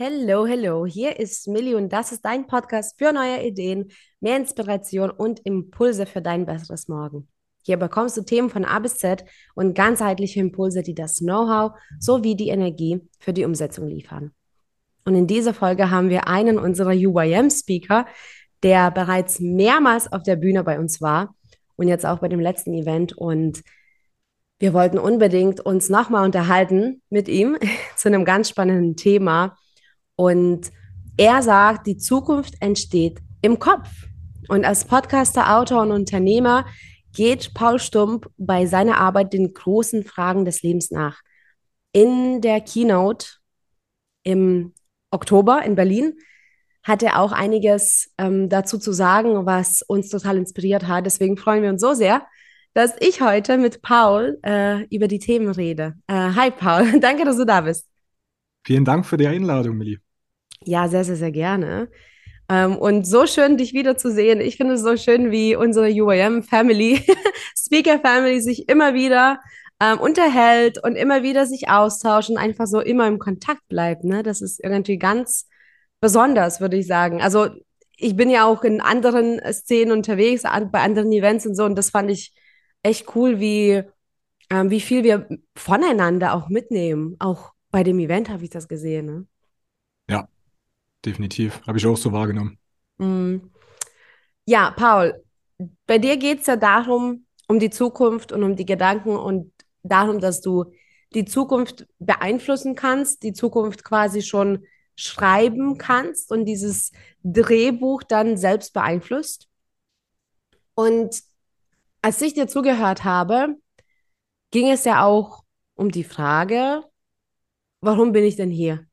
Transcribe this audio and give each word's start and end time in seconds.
Hello, 0.00 0.46
hello. 0.46 0.86
Hier 0.86 1.18
ist 1.18 1.48
Millie 1.48 1.76
und 1.76 1.92
das 1.92 2.12
ist 2.12 2.24
dein 2.24 2.46
Podcast 2.46 2.96
für 2.98 3.12
neue 3.12 3.44
Ideen, 3.44 3.90
mehr 4.20 4.36
Inspiration 4.36 5.10
und 5.10 5.40
Impulse 5.40 6.06
für 6.06 6.22
dein 6.22 6.46
besseres 6.46 6.86
Morgen. 6.86 7.26
Hier 7.64 7.78
bekommst 7.78 8.16
du 8.16 8.22
Themen 8.22 8.48
von 8.48 8.64
A 8.64 8.78
bis 8.78 8.98
Z 8.98 9.24
und 9.56 9.74
ganzheitliche 9.74 10.38
Impulse, 10.38 10.84
die 10.84 10.94
das 10.94 11.16
Know-how 11.16 11.72
sowie 11.98 12.36
die 12.36 12.50
Energie 12.50 13.00
für 13.18 13.32
die 13.32 13.44
Umsetzung 13.44 13.88
liefern. 13.88 14.30
Und 15.04 15.16
in 15.16 15.26
dieser 15.26 15.52
Folge 15.52 15.90
haben 15.90 16.10
wir 16.10 16.28
einen 16.28 16.60
unserer 16.60 16.92
UYM-Speaker, 16.92 18.06
der 18.62 18.92
bereits 18.92 19.40
mehrmals 19.40 20.12
auf 20.12 20.22
der 20.22 20.36
Bühne 20.36 20.62
bei 20.62 20.78
uns 20.78 21.00
war 21.00 21.34
und 21.74 21.88
jetzt 21.88 22.06
auch 22.06 22.20
bei 22.20 22.28
dem 22.28 22.38
letzten 22.38 22.72
Event. 22.72 23.18
Und 23.18 23.64
wir 24.60 24.72
wollten 24.74 25.00
unbedingt 25.00 25.58
uns 25.58 25.88
nochmal 25.88 26.24
unterhalten 26.24 27.02
mit 27.10 27.26
ihm 27.26 27.58
zu 27.96 28.06
einem 28.06 28.24
ganz 28.24 28.48
spannenden 28.48 28.94
Thema 28.94 29.56
und 30.18 30.72
er 31.16 31.42
sagt, 31.42 31.86
die 31.86 31.96
Zukunft 31.96 32.54
entsteht 32.60 33.20
im 33.40 33.60
Kopf. 33.60 33.88
Und 34.48 34.64
als 34.64 34.84
Podcaster, 34.84 35.56
Autor 35.56 35.82
und 35.82 35.92
Unternehmer 35.92 36.66
geht 37.14 37.54
Paul 37.54 37.78
Stump 37.78 38.28
bei 38.36 38.66
seiner 38.66 38.98
Arbeit 38.98 39.32
den 39.32 39.54
großen 39.54 40.04
Fragen 40.04 40.44
des 40.44 40.62
Lebens 40.62 40.90
nach. 40.90 41.20
In 41.92 42.40
der 42.40 42.60
Keynote 42.60 43.26
im 44.24 44.74
Oktober 45.12 45.62
in 45.62 45.76
Berlin 45.76 46.14
hat 46.82 47.04
er 47.04 47.20
auch 47.20 47.30
einiges 47.30 48.12
ähm, 48.18 48.48
dazu 48.48 48.78
zu 48.78 48.92
sagen, 48.92 49.46
was 49.46 49.82
uns 49.82 50.08
total 50.08 50.36
inspiriert 50.36 50.88
hat. 50.88 51.06
Deswegen 51.06 51.36
freuen 51.36 51.62
wir 51.62 51.70
uns 51.70 51.80
so 51.80 51.94
sehr, 51.94 52.26
dass 52.74 52.96
ich 52.98 53.20
heute 53.20 53.56
mit 53.56 53.82
Paul 53.82 54.38
äh, 54.42 54.84
über 54.86 55.06
die 55.06 55.20
Themen 55.20 55.50
rede. 55.50 55.94
Äh, 56.08 56.32
hi 56.34 56.50
Paul, 56.50 56.98
danke, 57.00 57.24
dass 57.24 57.36
du 57.36 57.44
da 57.44 57.60
bist. 57.60 57.86
Vielen 58.64 58.84
Dank 58.84 59.06
für 59.06 59.16
die 59.16 59.28
Einladung, 59.28 59.76
Millie. 59.76 60.00
Ja, 60.68 60.86
sehr, 60.88 61.02
sehr, 61.02 61.16
sehr 61.16 61.32
gerne. 61.32 61.88
Ähm, 62.50 62.76
und 62.76 63.06
so 63.06 63.26
schön, 63.26 63.56
dich 63.56 63.72
wiederzusehen. 63.72 64.42
Ich 64.42 64.58
finde 64.58 64.74
es 64.74 64.82
so 64.82 64.98
schön, 64.98 65.30
wie 65.30 65.56
unsere 65.56 65.90
UAM-Family, 65.90 67.06
Speaker-Family 67.56 68.42
sich 68.42 68.68
immer 68.68 68.92
wieder 68.92 69.40
ähm, 69.80 69.98
unterhält 69.98 70.76
und 70.84 70.94
immer 70.94 71.22
wieder 71.22 71.46
sich 71.46 71.70
austauscht 71.70 72.28
und 72.28 72.36
einfach 72.36 72.66
so 72.66 72.80
immer 72.80 73.06
im 73.06 73.18
Kontakt 73.18 73.66
bleibt. 73.68 74.04
Ne? 74.04 74.22
Das 74.22 74.42
ist 74.42 74.62
irgendwie 74.62 74.98
ganz 74.98 75.48
besonders, 76.02 76.60
würde 76.60 76.76
ich 76.76 76.86
sagen. 76.86 77.22
Also 77.22 77.48
ich 77.96 78.14
bin 78.14 78.28
ja 78.28 78.44
auch 78.44 78.62
in 78.62 78.82
anderen 78.82 79.40
Szenen 79.50 79.92
unterwegs, 79.92 80.44
an, 80.44 80.70
bei 80.70 80.80
anderen 80.82 81.10
Events 81.12 81.46
und 81.46 81.54
so, 81.54 81.64
und 81.64 81.76
das 81.76 81.88
fand 81.90 82.10
ich 82.10 82.34
echt 82.82 83.16
cool, 83.16 83.40
wie, 83.40 83.84
ähm, 84.50 84.68
wie 84.68 84.82
viel 84.82 85.02
wir 85.02 85.28
voneinander 85.56 86.34
auch 86.34 86.50
mitnehmen. 86.50 87.16
Auch 87.20 87.52
bei 87.70 87.82
dem 87.82 87.98
Event 88.00 88.28
habe 88.28 88.44
ich 88.44 88.50
das 88.50 88.68
gesehen. 88.68 89.06
Ne? 89.06 89.26
Definitiv. 91.04 91.60
Habe 91.66 91.78
ich 91.78 91.86
auch 91.86 91.96
so 91.96 92.12
wahrgenommen. 92.12 92.58
Mm. 92.98 93.38
Ja, 94.46 94.70
Paul, 94.70 95.22
bei 95.86 95.98
dir 95.98 96.16
geht 96.16 96.40
es 96.40 96.46
ja 96.46 96.56
darum, 96.56 97.26
um 97.48 97.58
die 97.58 97.70
Zukunft 97.70 98.32
und 98.32 98.42
um 98.42 98.56
die 98.56 98.66
Gedanken 98.66 99.16
und 99.16 99.52
darum, 99.82 100.20
dass 100.20 100.40
du 100.40 100.72
die 101.14 101.24
Zukunft 101.24 101.86
beeinflussen 101.98 102.74
kannst, 102.74 103.22
die 103.22 103.32
Zukunft 103.32 103.84
quasi 103.84 104.22
schon 104.22 104.64
schreiben 104.96 105.78
kannst 105.78 106.32
und 106.32 106.44
dieses 106.44 106.92
Drehbuch 107.22 108.02
dann 108.02 108.36
selbst 108.36 108.74
beeinflusst. 108.74 109.48
Und 110.74 111.22
als 112.02 112.20
ich 112.20 112.34
dir 112.34 112.48
zugehört 112.48 113.04
habe, 113.04 113.56
ging 114.50 114.70
es 114.70 114.84
ja 114.84 115.04
auch 115.04 115.44
um 115.74 115.90
die 115.90 116.04
Frage, 116.04 116.82
warum 117.80 118.12
bin 118.12 118.24
ich 118.24 118.36
denn 118.36 118.50
hier? 118.50 118.87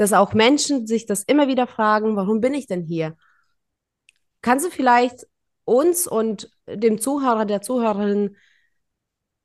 Dass 0.00 0.14
auch 0.14 0.32
Menschen 0.32 0.86
sich 0.86 1.04
das 1.04 1.24
immer 1.24 1.46
wieder 1.46 1.66
fragen, 1.66 2.16
warum 2.16 2.40
bin 2.40 2.54
ich 2.54 2.66
denn 2.66 2.82
hier? 2.82 3.18
Kannst 4.40 4.64
du 4.64 4.70
vielleicht 4.70 5.26
uns 5.66 6.06
und 6.06 6.50
dem 6.66 6.98
Zuhörer, 6.98 7.44
der 7.44 7.60
Zuhörerin 7.60 8.34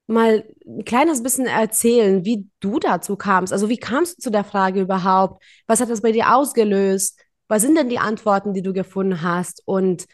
mal 0.08 0.48
ein 0.66 0.86
kleines 0.86 1.22
bisschen 1.24 1.46
erzählen, 1.46 2.24
wie 2.24 2.48
du 2.62 2.80
dazu 2.80 3.18
kamst? 3.18 3.52
Also 3.52 3.68
wie 3.68 3.76
kamst 3.76 4.20
du 4.20 4.22
zu 4.22 4.30
der 4.32 4.46
Frage 4.46 4.80
überhaupt? 4.80 5.44
Was 5.68 5.82
hat 5.82 5.90
das 5.90 6.02
bei 6.02 6.14
dir 6.14 6.34
ausgelöst? 6.34 7.20
Was 7.50 7.62
sind 7.62 7.76
denn 7.78 7.90
die 7.90 8.00
Antworten, 8.00 8.54
die 8.54 8.62
du 8.62 8.72
gefunden 8.72 9.24
hast? 9.24 9.62
Und 9.66 10.06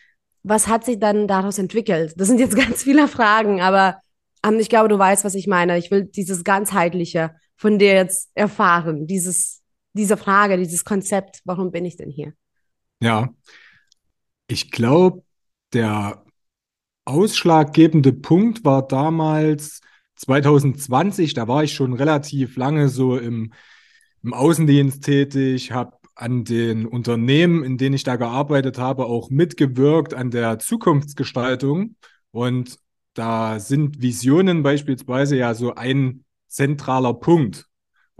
was 0.42 0.68
hat 0.68 0.86
sich 0.86 0.98
dann 0.98 1.28
daraus 1.28 1.60
entwickelt? 1.60 2.16
Das 2.18 2.28
sind 2.28 2.40
jetzt 2.40 2.56
ganz 2.66 2.82
viele 2.82 3.08
Fragen, 3.08 3.62
aber 3.62 4.02
ähm, 4.44 4.58
ich 4.58 4.70
glaube, 4.70 4.90
du 4.90 4.98
weißt, 4.98 5.24
was 5.24 5.36
ich 5.36 5.46
meine. 5.46 5.78
Ich 5.78 5.92
will 5.92 6.06
dieses 6.06 6.44
ganzheitliche 6.44 7.36
von 7.58 7.78
dir 7.78 7.94
jetzt 7.94 8.32
erfahren, 8.34 9.06
dieses 9.06 9.61
diese 9.94 10.18
Frage, 10.18 10.58
dieses 10.58 10.86
Konzept, 10.86 11.42
warum 11.46 11.72
bin 11.72 11.86
ich 11.86 11.98
denn 11.98 12.10
hier? 12.10 12.34
Ja, 13.02 13.34
ich 14.48 14.72
glaube, 14.72 15.24
der 15.74 16.24
ausschlaggebende 17.06 18.14
Punkt 18.14 18.64
war 18.64 18.88
damals 18.88 19.82
2020, 20.16 21.34
da 21.34 21.48
war 21.48 21.64
ich 21.64 21.74
schon 21.74 21.94
relativ 21.94 22.58
lange 22.58 22.90
so 22.90 23.18
im, 23.18 23.54
im 24.24 24.34
Außendienst 24.34 25.04
tätig, 25.04 25.72
habe 25.72 25.98
an 26.16 26.44
den 26.44 26.86
Unternehmen, 26.86 27.64
in 27.64 27.78
denen 27.78 27.96
ich 27.96 28.04
da 28.04 28.16
gearbeitet 28.16 28.78
habe, 28.78 29.06
auch 29.06 29.30
mitgewirkt 29.30 30.14
an 30.14 30.30
der 30.30 30.60
Zukunftsgestaltung. 30.60 31.96
Und 32.30 32.78
da 33.14 33.60
sind 33.60 34.02
Visionen 34.02 34.62
beispielsweise 34.62 35.38
ja 35.38 35.54
so 35.54 35.74
ein 35.74 36.24
zentraler 36.48 37.14
Punkt. 37.16 37.68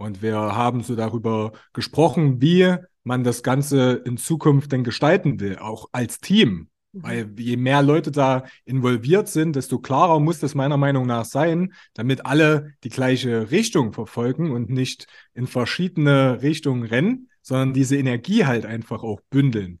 Und 0.02 0.20
wir 0.20 0.36
haben 0.36 0.82
so 0.82 0.96
darüber 0.96 1.52
gesprochen, 1.72 2.42
wie 2.42 2.74
man 3.04 3.22
das 3.22 3.42
Ganze 3.44 4.02
in 4.04 4.16
Zukunft 4.16 4.72
denn 4.72 4.82
gestalten 4.82 5.38
will, 5.38 5.58
auch 5.58 5.88
als 5.92 6.18
Team. 6.18 6.68
Mhm. 6.92 7.02
Weil 7.02 7.30
je 7.38 7.56
mehr 7.56 7.82
Leute 7.82 8.10
da 8.10 8.44
involviert 8.64 9.28
sind, 9.28 9.54
desto 9.54 9.78
klarer 9.78 10.18
muss 10.18 10.40
das 10.40 10.56
meiner 10.56 10.76
Meinung 10.76 11.06
nach 11.06 11.24
sein, 11.24 11.72
damit 11.94 12.26
alle 12.26 12.74
die 12.82 12.88
gleiche 12.88 13.52
Richtung 13.52 13.92
verfolgen 13.92 14.50
und 14.50 14.70
nicht 14.70 15.06
in 15.34 15.46
verschiedene 15.46 16.42
Richtungen 16.42 16.82
rennen, 16.82 17.28
sondern 17.40 17.72
diese 17.72 17.96
Energie 17.96 18.44
halt 18.44 18.66
einfach 18.66 19.04
auch 19.04 19.20
bündeln. 19.30 19.78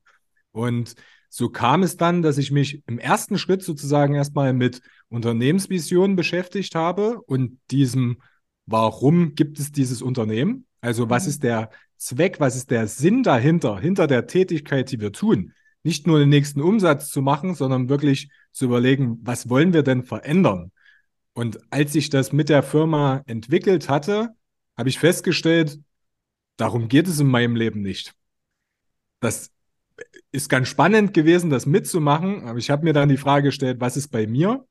Und 0.52 0.94
so 1.28 1.48
kam 1.48 1.82
es 1.82 1.96
dann, 1.96 2.22
dass 2.22 2.38
ich 2.38 2.52
mich 2.52 2.82
im 2.86 2.98
ersten 2.98 3.38
Schritt 3.38 3.62
sozusagen 3.64 4.14
erstmal 4.14 4.52
mit 4.52 4.82
Unternehmensvisionen 5.08 6.14
beschäftigt 6.14 6.74
habe 6.76 7.20
und 7.22 7.58
diesem 7.70 8.18
warum 8.72 9.34
gibt 9.34 9.60
es 9.60 9.70
dieses 9.70 10.02
Unternehmen? 10.02 10.66
Also 10.80 11.10
was 11.10 11.24
mhm. 11.24 11.30
ist 11.30 11.42
der 11.44 11.70
Zweck, 11.96 12.40
was 12.40 12.56
ist 12.56 12.70
der 12.70 12.88
Sinn 12.88 13.22
dahinter, 13.22 13.78
hinter 13.78 14.08
der 14.08 14.26
Tätigkeit, 14.26 14.90
die 14.90 15.00
wir 15.00 15.12
tun? 15.12 15.52
Nicht 15.84 16.06
nur 16.06 16.18
den 16.18 16.28
nächsten 16.28 16.60
Umsatz 16.60 17.10
zu 17.10 17.22
machen, 17.22 17.54
sondern 17.54 17.88
wirklich 17.88 18.30
zu 18.50 18.64
überlegen, 18.64 19.18
was 19.22 19.48
wollen 19.48 19.72
wir 19.72 19.82
denn 19.82 20.02
verändern? 20.02 20.72
Und 21.34 21.60
als 21.70 21.94
ich 21.94 22.10
das 22.10 22.32
mit 22.32 22.48
der 22.48 22.62
Firma 22.62 23.22
entwickelt 23.26 23.88
hatte, 23.88 24.30
habe 24.76 24.88
ich 24.88 24.98
festgestellt, 24.98 25.78
darum 26.56 26.88
geht 26.88 27.08
es 27.08 27.20
in 27.20 27.26
meinem 27.28 27.56
Leben 27.56 27.82
nicht. 27.82 28.14
Das 29.20 29.50
ist 30.30 30.48
ganz 30.48 30.68
spannend 30.68 31.14
gewesen, 31.14 31.50
das 31.50 31.66
mitzumachen, 31.66 32.44
aber 32.44 32.58
ich 32.58 32.70
habe 32.70 32.84
mir 32.84 32.92
dann 32.92 33.08
die 33.08 33.16
Frage 33.16 33.48
gestellt, 33.48 33.80
was 33.80 33.96
ist 33.96 34.08
bei 34.08 34.26
mir? 34.26 34.66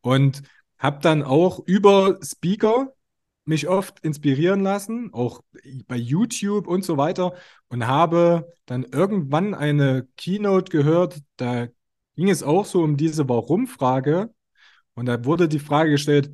Und 0.00 0.42
habe 0.78 1.00
dann 1.00 1.22
auch 1.22 1.60
über 1.64 2.18
Speaker 2.22 2.92
mich 3.44 3.68
oft 3.68 4.00
inspirieren 4.00 4.60
lassen, 4.60 5.10
auch 5.12 5.42
bei 5.86 5.96
YouTube 5.96 6.66
und 6.66 6.84
so 6.84 6.96
weiter, 6.96 7.34
und 7.68 7.86
habe 7.86 8.52
dann 8.66 8.84
irgendwann 8.84 9.54
eine 9.54 10.06
Keynote 10.16 10.70
gehört, 10.70 11.20
da 11.36 11.68
ging 12.14 12.28
es 12.28 12.42
auch 12.42 12.64
so 12.64 12.82
um 12.82 12.96
diese 12.96 13.28
Warum-Frage. 13.28 14.32
Und 14.94 15.06
da 15.06 15.24
wurde 15.24 15.48
die 15.48 15.58
Frage 15.58 15.90
gestellt, 15.90 16.30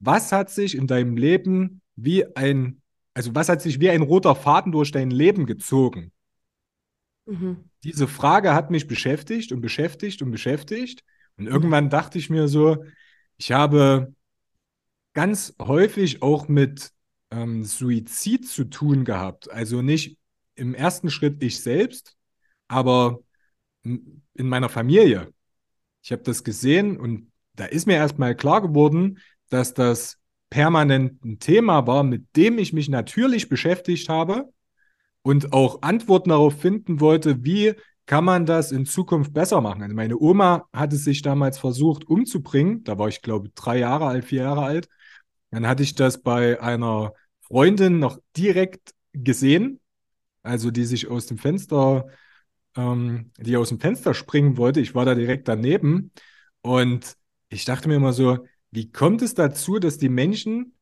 was 0.00 0.32
hat 0.32 0.50
sich 0.50 0.74
in 0.74 0.86
deinem 0.86 1.16
Leben 1.16 1.80
wie 1.94 2.26
ein, 2.36 2.82
also 3.14 3.34
was 3.34 3.48
hat 3.48 3.62
sich 3.62 3.80
wie 3.80 3.90
ein 3.90 4.02
roter 4.02 4.34
Faden 4.34 4.72
durch 4.72 4.90
dein 4.90 5.10
Leben 5.10 5.46
gezogen? 5.46 6.12
Mhm. 7.26 7.70
Diese 7.84 8.08
Frage 8.08 8.52
hat 8.54 8.70
mich 8.70 8.86
beschäftigt 8.86 9.52
und 9.52 9.60
beschäftigt 9.60 10.22
und 10.22 10.30
beschäftigt. 10.30 11.04
Und 11.36 11.46
irgendwann 11.46 11.88
dachte 11.88 12.18
ich 12.18 12.30
mir 12.30 12.48
so, 12.48 12.84
ich 13.36 13.52
habe 13.52 14.12
ganz 15.14 15.54
häufig 15.60 16.22
auch 16.22 16.48
mit 16.48 16.90
ähm, 17.30 17.64
Suizid 17.64 18.48
zu 18.48 18.64
tun 18.64 19.04
gehabt. 19.04 19.50
Also 19.50 19.82
nicht 19.82 20.18
im 20.54 20.74
ersten 20.74 21.10
Schritt 21.10 21.42
ich 21.42 21.60
selbst, 21.60 22.16
aber 22.68 23.20
in 23.82 24.22
meiner 24.48 24.68
Familie. 24.68 25.32
Ich 26.02 26.12
habe 26.12 26.22
das 26.22 26.44
gesehen 26.44 26.98
und 26.98 27.30
da 27.54 27.64
ist 27.66 27.86
mir 27.86 27.94
erstmal 27.94 28.34
klar 28.34 28.62
geworden, 28.62 29.18
dass 29.50 29.74
das 29.74 30.18
permanent 30.50 31.24
ein 31.24 31.38
Thema 31.38 31.86
war, 31.86 32.02
mit 32.02 32.36
dem 32.36 32.58
ich 32.58 32.72
mich 32.72 32.88
natürlich 32.88 33.48
beschäftigt 33.48 34.08
habe 34.08 34.52
und 35.22 35.52
auch 35.52 35.82
Antworten 35.82 36.30
darauf 36.30 36.60
finden 36.60 37.00
wollte, 37.00 37.44
wie 37.44 37.74
kann 38.06 38.24
man 38.24 38.46
das 38.46 38.72
in 38.72 38.84
Zukunft 38.84 39.32
besser 39.32 39.60
machen. 39.60 39.82
Also 39.82 39.94
meine 39.94 40.18
Oma 40.18 40.68
hat 40.72 40.92
es 40.92 41.04
sich 41.04 41.22
damals 41.22 41.58
versucht 41.58 42.06
umzubringen, 42.06 42.84
da 42.84 42.98
war 42.98 43.08
ich 43.08 43.22
glaube 43.22 43.50
drei 43.54 43.78
Jahre 43.78 44.06
alt, 44.06 44.24
vier 44.24 44.42
Jahre 44.42 44.62
alt 44.62 44.88
dann 45.52 45.68
hatte 45.68 45.82
ich 45.82 45.94
das 45.94 46.22
bei 46.22 46.60
einer 46.60 47.12
Freundin 47.42 47.98
noch 47.98 48.18
direkt 48.36 48.94
gesehen, 49.12 49.80
also 50.42 50.70
die 50.70 50.86
sich 50.86 51.08
aus 51.08 51.26
dem 51.26 51.36
Fenster, 51.36 52.06
ähm, 52.74 53.30
die 53.36 53.56
aus 53.58 53.68
dem 53.68 53.78
Fenster 53.78 54.14
springen 54.14 54.56
wollte. 54.56 54.80
Ich 54.80 54.94
war 54.94 55.04
da 55.04 55.14
direkt 55.14 55.46
daneben 55.48 56.10
und 56.62 57.16
ich 57.50 57.66
dachte 57.66 57.88
mir 57.88 57.96
immer 57.96 58.14
so, 58.14 58.38
wie 58.70 58.90
kommt 58.90 59.20
es 59.20 59.34
dazu, 59.34 59.78
dass 59.78 59.98
die 59.98 60.08
Menschen 60.08 60.74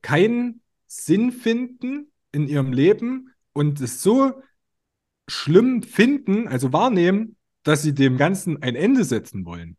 keinen 0.00 0.62
Sinn 0.86 1.30
finden 1.30 2.10
in 2.32 2.48
ihrem 2.48 2.72
Leben 2.72 3.34
und 3.52 3.82
es 3.82 4.02
so 4.02 4.32
schlimm 5.28 5.82
finden, 5.82 6.48
also 6.48 6.72
wahrnehmen, 6.72 7.36
dass 7.64 7.82
sie 7.82 7.92
dem 7.92 8.16
Ganzen 8.16 8.62
ein 8.62 8.76
Ende 8.76 9.04
setzen 9.04 9.44
wollen. 9.44 9.76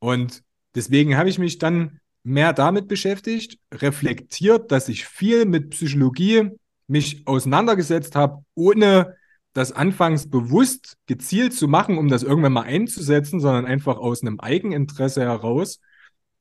Und 0.00 0.42
deswegen 0.74 1.16
habe 1.16 1.28
ich 1.28 1.38
mich 1.38 1.58
dann 1.58 2.00
mehr 2.26 2.52
damit 2.52 2.88
beschäftigt, 2.88 3.58
reflektiert, 3.72 4.72
dass 4.72 4.88
ich 4.88 5.06
viel 5.06 5.44
mit 5.44 5.70
Psychologie 5.70 6.50
mich 6.88 7.24
auseinandergesetzt 7.26 8.16
habe, 8.16 8.44
ohne 8.54 9.14
das 9.52 9.70
anfangs 9.70 10.28
bewusst 10.28 10.96
gezielt 11.06 11.54
zu 11.54 11.68
machen, 11.68 11.98
um 11.98 12.08
das 12.08 12.24
irgendwann 12.24 12.52
mal 12.52 12.62
einzusetzen, 12.62 13.38
sondern 13.38 13.64
einfach 13.64 13.96
aus 13.96 14.22
einem 14.22 14.40
Eigeninteresse 14.40 15.22
heraus. 15.22 15.80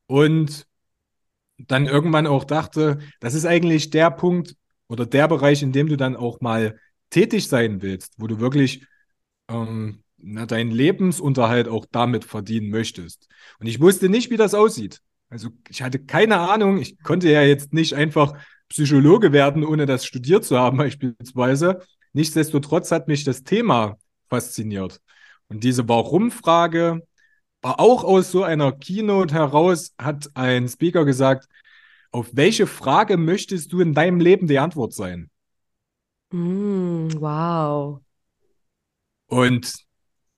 Und 0.08 0.66
dann 1.60 1.86
irgendwann 1.86 2.26
auch 2.26 2.46
dachte, 2.46 2.98
das 3.20 3.36
ist 3.36 3.46
eigentlich 3.46 3.92
der 3.92 4.10
Punkt 4.10 4.56
oder 4.88 5.06
der 5.06 5.28
Bereich, 5.28 5.62
in 5.62 5.72
dem 5.72 5.88
du 5.88 5.98
dann 5.98 6.16
auch 6.16 6.42
mal 6.42 6.80
tätig 7.12 7.48
sein 7.48 7.84
willst, 7.84 8.16
wo 8.18 8.26
du 8.26 8.40
wirklich 8.40 8.86
ähm, 9.50 10.04
na, 10.18 10.48
deinen 10.48 10.72
Lebensunterhalt 10.72 11.68
auch 11.68 11.86
damit 11.92 12.26
verdienen 12.26 12.72
möchtest. 12.72 13.30
Und 13.60 13.68
ich 13.68 13.80
wusste 13.80 14.10
nicht, 14.10 14.32
wie 14.32 14.38
das 14.38 14.56
aussieht. 14.56 15.02
Also 15.36 15.50
ich 15.68 15.82
hatte 15.82 16.00
keine 16.00 16.40
Ahnung. 16.40 16.78
Ich 16.78 16.98
konnte 17.04 17.30
ja 17.30 17.42
jetzt 17.42 17.74
nicht 17.74 17.94
einfach 17.94 18.40
Psychologe 18.70 19.34
werden, 19.34 19.66
ohne 19.66 19.86
das 19.86 20.06
studiert 20.06 20.46
zu 20.46 20.58
haben 20.58 20.78
beispielsweise. 20.78 21.82
Nichtsdestotrotz 22.14 22.90
hat 22.92 23.10
mich 23.10 23.26
das 23.26 23.44
Thema 23.44 23.98
fasziniert. 24.30 25.02
Und 25.50 25.66
diese 25.66 25.90
Warum-Frage 25.90 27.06
war 27.62 27.82
auch 27.82 28.06
aus 28.06 28.32
so 28.32 28.44
einer 28.44 28.72
Keynote 28.72 29.34
heraus, 29.34 29.94
hat 29.98 30.30
ein 30.36 30.70
Speaker 30.70 31.04
gesagt, 31.04 31.50
auf 32.12 32.30
welche 32.32 32.66
Frage 32.66 33.18
möchtest 33.18 33.74
du 33.74 33.82
in 33.82 33.94
deinem 33.94 34.22
Leben 34.22 34.48
die 34.48 34.60
Antwort 34.60 34.94
sein? 34.94 35.30
Mm, 36.32 37.10
wow. 37.20 38.00
Und 39.28 39.74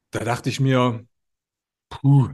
da 0.10 0.24
dachte 0.24 0.50
ich 0.50 0.60
mir, 0.60 1.06
puh, 1.90 2.30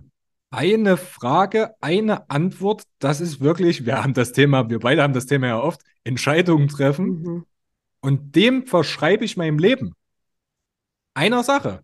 eine 0.53 0.97
Frage, 0.97 1.73
eine 1.81 2.29
Antwort, 2.29 2.83
das 2.99 3.21
ist 3.21 3.39
wirklich, 3.39 3.87
wir 3.87 4.03
haben 4.03 4.13
das 4.13 4.33
Thema, 4.33 4.69
wir 4.69 4.79
beide 4.79 5.01
haben 5.01 5.13
das 5.13 5.25
Thema 5.25 5.47
ja 5.47 5.59
oft, 5.59 5.81
Entscheidungen 6.03 6.67
treffen. 6.67 7.07
Mhm. 7.07 7.45
Und 8.01 8.35
dem 8.35 8.67
verschreibe 8.67 9.25
ich 9.25 9.35
meinem 9.35 9.57
Leben. 9.57 9.95
Einer 11.15 11.43
Sache. 11.43 11.83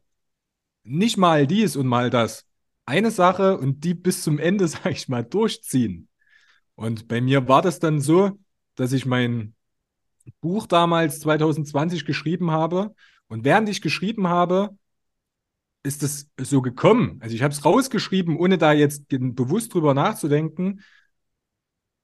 Nicht 0.83 1.17
mal 1.17 1.47
dies 1.47 1.75
und 1.75 1.87
mal 1.87 2.11
das. 2.11 2.45
Eine 2.85 3.09
Sache 3.09 3.57
und 3.57 3.83
die 3.83 3.95
bis 3.95 4.21
zum 4.21 4.37
Ende, 4.37 4.67
sage 4.67 4.91
ich 4.91 5.09
mal, 5.09 5.23
durchziehen. 5.23 6.07
Und 6.75 7.07
bei 7.07 7.21
mir 7.21 7.47
war 7.47 7.63
das 7.63 7.79
dann 7.79 7.99
so, 7.99 8.37
dass 8.75 8.93
ich 8.93 9.07
mein 9.07 9.55
Buch 10.41 10.67
damals 10.67 11.19
2020 11.21 12.05
geschrieben 12.05 12.51
habe. 12.51 12.93
Und 13.27 13.45
während 13.45 13.67
ich 13.67 13.81
geschrieben 13.81 14.27
habe, 14.27 14.77
ist 15.83 16.03
es 16.03 16.29
so 16.37 16.61
gekommen. 16.61 17.19
Also 17.21 17.35
ich 17.35 17.43
habe 17.43 17.53
es 17.53 17.63
rausgeschrieben, 17.63 18.37
ohne 18.37 18.57
da 18.57 18.73
jetzt 18.73 19.07
bewusst 19.07 19.73
drüber 19.73 19.93
nachzudenken, 19.93 20.81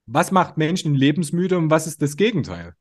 was 0.06 0.32
macht 0.32 0.58
Menschen 0.58 0.94
lebensmüde 0.94 1.58
und 1.58 1.70
was 1.70 1.88
ist 1.88 2.02
das 2.02 2.16
Gegenteil. 2.16 2.76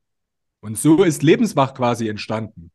Und 0.61 0.77
so 0.77 1.03
ist 1.03 1.23
Lebenswach 1.23 1.73
quasi 1.73 2.07
entstanden. 2.07 2.71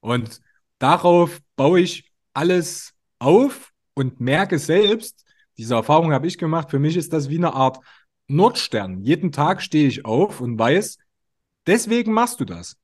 Und 0.00 0.40
darauf 0.78 1.40
baue 1.56 1.80
ich 1.80 2.10
alles 2.32 2.94
auf 3.18 3.72
und 3.94 4.20
merke 4.20 4.58
selbst, 4.58 5.24
diese 5.56 5.74
Erfahrung 5.74 6.12
habe 6.12 6.26
ich 6.28 6.38
gemacht, 6.38 6.70
für 6.70 6.78
mich 6.78 6.96
ist 6.96 7.12
das 7.12 7.28
wie 7.28 7.38
eine 7.38 7.54
Art 7.54 7.78
Nordstern. 8.28 9.02
Jeden 9.02 9.32
Tag 9.32 9.60
stehe 9.62 9.88
ich 9.88 10.04
auf 10.04 10.40
und 10.40 10.58
weiß, 10.58 10.98
deswegen 11.66 12.12
machst 12.12 12.38
du 12.40 12.44
das. 12.44 12.76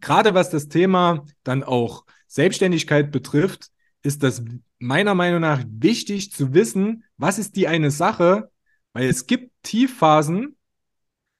Gerade 0.00 0.32
was 0.32 0.48
das 0.48 0.68
Thema 0.68 1.24
dann 1.42 1.62
auch 1.62 2.04
Selbstständigkeit 2.28 3.10
betrifft, 3.10 3.70
ist 4.02 4.22
das 4.22 4.42
meiner 4.78 5.14
Meinung 5.14 5.40
nach 5.40 5.64
wichtig 5.68 6.32
zu 6.32 6.54
wissen, 6.54 7.04
was 7.16 7.38
ist 7.38 7.56
die 7.56 7.66
eine 7.66 7.90
Sache, 7.90 8.50
weil 8.92 9.08
es 9.08 9.26
gibt 9.26 9.52
Tiefphasen, 9.62 10.56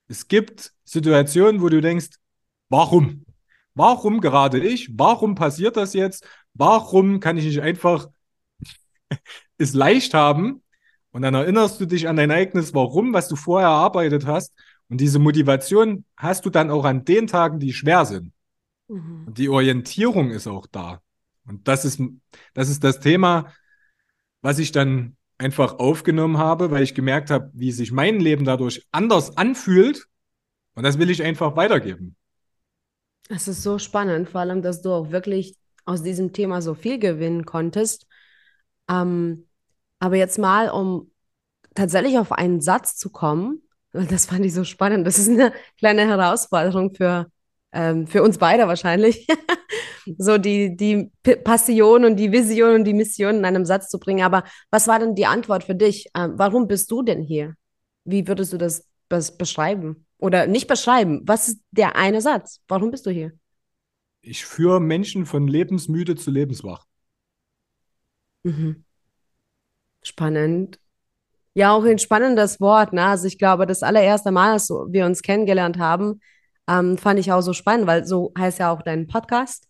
es 0.09 0.27
gibt 0.27 0.73
Situationen, 0.85 1.61
wo 1.61 1.69
du 1.69 1.81
denkst, 1.81 2.17
warum? 2.69 3.25
Warum 3.75 4.21
gerade 4.21 4.59
ich? 4.59 4.91
Warum 4.99 5.35
passiert 5.35 5.77
das 5.77 5.93
jetzt? 5.93 6.27
Warum 6.55 7.21
kann 7.21 7.37
ich 7.37 7.45
nicht 7.45 7.61
einfach 7.61 8.09
es 9.59 9.75
leicht 9.75 10.15
haben? 10.15 10.63
Und 11.11 11.23
dann 11.23 11.35
erinnerst 11.35 11.81
du 11.81 11.87
dich 11.87 12.09
an 12.09 12.17
dein 12.17 12.31
eigenes 12.31 12.75
Warum, 12.75 13.13
was 13.13 13.29
du 13.29 13.37
vorher 13.37 13.69
erarbeitet 13.69 14.27
hast. 14.27 14.53
Und 14.89 15.01
diese 15.01 15.19
Motivation 15.19 16.05
hast 16.17 16.45
du 16.45 16.51
dann 16.51 16.71
auch 16.71 16.85
an 16.85 17.05
den 17.05 17.27
Tagen, 17.27 17.61
die 17.61 17.73
schwer 17.73 18.05
sind. 18.05 18.33
Mhm. 18.89 19.25
Und 19.27 19.39
die 19.39 19.49
Orientierung 19.49 20.31
ist 20.31 20.47
auch 20.47 20.67
da. 20.67 21.01
Und 21.47 21.69
das 21.69 21.85
ist, 21.85 22.01
das 22.55 22.69
ist 22.69 22.85
das 22.85 23.01
Thema, 23.01 23.53
was 24.43 24.59
ich 24.59 24.73
dann 24.73 25.17
einfach 25.39 25.79
aufgenommen 25.79 26.39
habe, 26.39 26.71
weil 26.71 26.83
ich 26.83 26.95
gemerkt 26.95 27.31
habe, 27.31 27.51
wie 27.55 27.73
sich 27.73 27.93
mein 27.93 28.21
Leben 28.21 28.45
dadurch 28.45 28.87
anders 28.91 29.37
anfühlt. 29.37 30.07
Und 30.75 30.83
das 30.83 30.99
will 30.99 31.11
ich 31.11 31.23
einfach 31.23 31.57
weitergeben. 31.57 32.17
Es 33.29 33.47
ist 33.47 33.63
so 33.63 33.79
spannend, 33.79 34.29
vor 34.29 34.41
allem, 34.41 34.63
dass 34.63 34.83
du 34.83 34.93
auch 34.93 35.11
wirklich 35.11 35.55
aus 35.85 36.03
diesem 36.03 36.33
Thema 36.33 36.63
so 36.63 36.75
viel 36.75 36.99
gewinnen 36.99 37.45
konntest. 37.45 38.07
Ähm, 38.89 39.47
aber 39.99 40.17
jetzt 40.17 40.39
mal, 40.39 40.71
um 40.71 41.11
tatsächlich 41.75 42.19
auf 42.19 42.33
einen 42.33 42.61
Satz 42.61 42.97
zu 42.97 43.11
kommen, 43.11 43.63
das 43.93 44.27
fand 44.27 44.45
ich 44.45 44.55
so 44.55 44.65
spannend. 44.65 45.07
Das 45.07 45.19
ist 45.19 45.29
eine 45.29 45.53
kleine 45.79 46.07
Herausforderung 46.07 46.95
für 46.95 47.31
ähm, 47.73 48.07
für 48.07 48.23
uns 48.23 48.39
beide 48.39 48.67
wahrscheinlich, 48.67 49.27
so 50.19 50.39
die, 50.39 50.77
die 50.77 51.11
Passion 51.23 52.05
und 52.05 52.17
die 52.17 52.33
Vision 52.33 52.75
und 52.75 52.85
die 52.85 52.95
Mission 52.95 53.37
in 53.37 53.45
einem 53.45 53.65
Satz 53.65 53.89
zu 53.89 53.99
bringen. 53.99 54.25
Aber 54.25 54.45
was 54.71 54.89
war 54.89 54.99
denn 54.99 55.15
die 55.15 55.27
Antwort 55.27 55.65
für 55.65 55.75
dich? 55.75 56.07
Ähm, 56.17 56.35
warum 56.37 56.67
bist 56.67 56.91
du 56.91 57.03
denn 57.03 57.23
hier? 57.23 57.55
Wie 58.05 58.27
würdest 58.27 58.53
du 58.53 58.59
das, 58.59 58.87
das 59.09 59.37
beschreiben? 59.37 60.07
Oder 60.19 60.47
nicht 60.47 60.67
beschreiben? 60.67 61.23
Was 61.25 61.49
ist 61.49 61.61
der 61.71 61.97
eine 61.97 62.21
Satz? 62.21 62.61
Warum 62.69 62.91
bist 62.91 63.07
du 63.07 63.11
hier? 63.11 63.33
Ich 64.21 64.45
führe 64.45 64.81
Menschen 64.81 65.27
von 65.27 65.47
lebensmüde 65.47 66.17
zu 66.17 66.31
lebenswach. 66.31 66.85
Mhm. 68.43 68.85
Spannend. 70.03 70.81
Ja, 71.55 71.73
auch 71.73 71.85
ein 71.85 71.99
spannendes 71.99 72.61
Wort. 72.61 72.93
Ne? 72.93 73.05
Also 73.05 73.27
ich 73.27 73.39
glaube, 73.39 73.67
das 73.67 73.83
allererste 73.83 74.31
Mal, 74.31 74.55
dass 74.55 74.69
wir 74.69 75.07
uns 75.07 75.23
kennengelernt 75.23 75.79
haben, 75.79 76.21
ähm, 76.69 76.99
fand 76.99 77.19
ich 77.19 77.33
auch 77.33 77.41
so 77.41 77.53
spannend, 77.53 77.87
weil 77.87 78.05
so 78.05 78.33
heißt 78.39 78.59
ja 78.59 78.71
auch 78.73 78.83
dein 78.83 79.07
Podcast. 79.07 79.67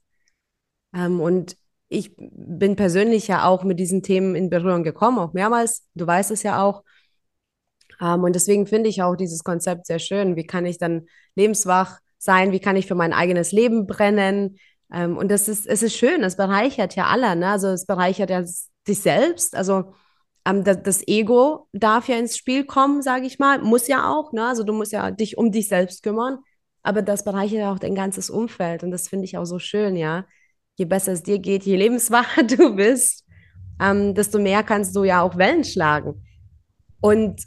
Ähm, 0.95 1.21
und 1.21 1.57
ich 1.89 2.15
bin 2.17 2.77
persönlich 2.77 3.29
ja 3.29 3.47
auch 3.47 3.65
mit 3.65 3.79
diesen 3.79 4.03
Themen 4.03 4.35
in 4.35 4.51
Berührung 4.51 4.83
gekommen, 4.83 5.19
auch 5.19 5.33
mehrmals. 5.33 5.87
Du 5.95 6.07
weißt 6.07 6.31
es 6.33 6.43
ja 6.43 6.63
auch. 6.63 6.83
Ähm, 8.01 8.25
und 8.25 8.35
deswegen 8.35 8.67
finde 8.67 8.91
ich 8.91 9.03
auch 9.03 9.17
dieses 9.17 9.45
Konzept 9.45 9.87
sehr 9.87 9.99
schön. 9.99 10.37
Wie 10.37 10.47
kann 10.47 10.67
ich 10.67 10.79
dann 10.79 11.07
lebenswach 11.37 12.01
sein? 12.19 12.53
Wie 12.53 12.61
kann 12.61 12.77
ich 12.77 12.87
für 12.87 12.95
mein 12.95 13.13
eigenes 13.13 13.53
Leben 13.53 13.87
brennen? 13.87 14.59
Ähm, 14.93 15.17
und 15.17 15.31
das 15.31 15.49
ist, 15.49 15.67
es 15.67 15.83
ist 15.83 15.97
schön, 15.97 16.23
es 16.25 16.37
bereichert 16.37 16.97
ja 16.97 17.07
alle. 17.07 17.37
Ne? 17.37 17.49
Also 17.49 17.69
es 17.69 17.87
bereichert 17.87 18.31
ja 18.31 18.43
dich 18.87 19.01
selbst. 19.01 19.55
Also 19.57 19.95
ähm, 20.45 20.65
das, 20.65 20.83
das, 20.83 21.07
Ego 21.07 21.69
darf 21.73 22.09
ja 22.09 22.17
ins 22.17 22.37
Spiel 22.37 22.65
kommen, 22.65 23.03
sage 23.03 23.27
ich 23.27 23.39
mal. 23.39 23.61
Muss 23.61 23.89
ja 23.89 24.11
auch. 24.11 24.33
Ne? 24.33 24.47
Also 24.47 24.65
du 24.65 24.73
musst 24.73 24.93
ja 24.93 25.11
dich 25.11 25.39
um 25.39 25.53
dich 25.53 25.69
selbst 25.69 26.03
kümmern 26.03 26.39
aber 26.83 27.03
das 27.03 27.25
bereichert 27.25 27.65
auch 27.67 27.79
dein 27.79 27.95
ganzes 27.95 28.31
Umfeld 28.31 28.83
und 28.83 28.91
das 28.91 29.09
finde 29.09 29.25
ich 29.25 29.37
auch 29.39 29.45
so 29.45 29.59
schön, 29.59 29.97
ja. 29.97 30.25
Je 30.77 30.85
besser 30.85 31.13
es 31.13 31.23
dir 31.23 31.39
geht, 31.39 31.65
je 31.65 31.77
lebenswacher 31.77 32.43
du 32.45 32.77
bist, 32.77 33.25
ähm, 33.81 34.15
desto 34.15 34.39
mehr 34.39 34.63
kannst 34.63 34.95
du 34.97 35.05
ja 35.05 35.23
auch 35.23 35.37
Wellen 35.37 35.65
schlagen. 35.65 36.25
Und 37.01 37.43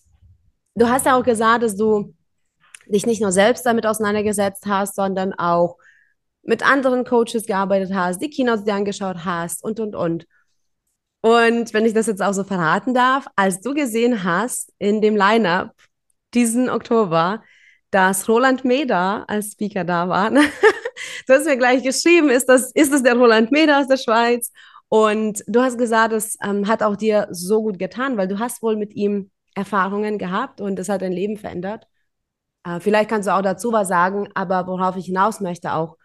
du 0.75 0.87
hast 0.89 1.05
ja 1.05 1.17
auch 1.17 1.23
gesagt, 1.23 1.63
dass 1.63 1.75
du 1.75 2.13
dich 2.87 3.05
nicht 3.05 3.21
nur 3.21 3.31
selbst 3.31 3.65
damit 3.65 3.85
auseinandergesetzt 3.85 4.65
hast, 4.65 4.95
sondern 4.95 5.33
auch 5.33 5.77
mit 6.43 6.65
anderen 6.65 7.05
Coaches 7.05 7.45
gearbeitet 7.45 7.93
hast, 7.93 8.21
die 8.21 8.29
Keynotes 8.29 8.65
dir 8.65 8.73
angeschaut 8.73 9.25
hast 9.25 9.63
und, 9.63 9.79
und, 9.79 9.95
und. 9.95 10.25
Und 11.21 11.73
wenn 11.73 11.85
ich 11.85 11.93
das 11.93 12.07
jetzt 12.07 12.21
auch 12.21 12.33
so 12.33 12.43
verraten 12.43 12.93
darf, 12.93 13.27
als 13.35 13.61
du 13.61 13.73
gesehen 13.73 14.23
hast 14.23 14.73
in 14.79 15.01
dem 15.01 15.15
Lineup 15.15 15.71
diesen 16.33 16.69
Oktober, 16.69 17.43
dass 17.91 18.27
Roland 18.27 18.65
Meder 18.65 19.25
als 19.29 19.51
Speaker 19.51 19.83
da 19.83 20.07
war. 20.09 20.31
du 21.27 21.33
hast 21.33 21.45
mir 21.45 21.57
gleich 21.57 21.83
geschrieben, 21.83 22.29
ist 22.29 22.47
das, 22.47 22.71
ist 22.71 22.91
das 22.91 23.03
der 23.03 23.15
Roland 23.15 23.51
Meder 23.51 23.79
aus 23.79 23.87
der 23.87 23.97
Schweiz? 23.97 24.51
Und 24.89 25.43
du 25.47 25.61
hast 25.61 25.77
gesagt, 25.77 26.13
es 26.13 26.37
ähm, 26.43 26.67
hat 26.67 26.83
auch 26.83 26.95
dir 26.95 27.27
so 27.31 27.61
gut 27.61 27.79
getan, 27.79 28.17
weil 28.17 28.27
du 28.27 28.39
hast 28.39 28.61
wohl 28.61 28.75
mit 28.75 28.93
ihm 28.93 29.31
Erfahrungen 29.55 30.17
gehabt 30.17 30.61
und 30.61 30.77
das 30.77 30.89
hat 30.89 31.01
dein 31.01 31.11
Leben 31.11 31.37
verändert. 31.37 31.87
Äh, 32.65 32.79
vielleicht 32.79 33.09
kannst 33.09 33.27
du 33.27 33.33
auch 33.33 33.41
dazu 33.41 33.71
was 33.71 33.87
sagen, 33.87 34.29
aber 34.33 34.67
worauf 34.67 34.95
ich 34.95 35.05
hinaus 35.05 35.39
möchte 35.39 35.73
auch, 35.73 35.97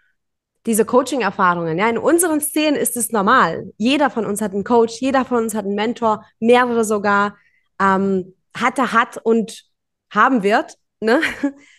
diese 0.66 0.84
Coaching-Erfahrungen, 0.84 1.78
ja, 1.78 1.88
in 1.88 1.98
unseren 1.98 2.40
Szenen 2.40 2.76
ist 2.76 2.96
es 2.96 3.12
normal. 3.12 3.72
Jeder 3.76 4.10
von 4.10 4.26
uns 4.26 4.40
hat 4.40 4.52
einen 4.52 4.64
Coach, 4.64 5.00
jeder 5.00 5.24
von 5.24 5.44
uns 5.44 5.54
hat 5.54 5.64
einen 5.64 5.76
Mentor, 5.76 6.24
mehrere 6.40 6.84
sogar, 6.84 7.36
ähm, 7.80 8.34
hatte, 8.54 8.92
hat 8.92 9.16
und 9.18 9.64
haben 10.10 10.42
wird, 10.42 10.76
ne? 11.00 11.20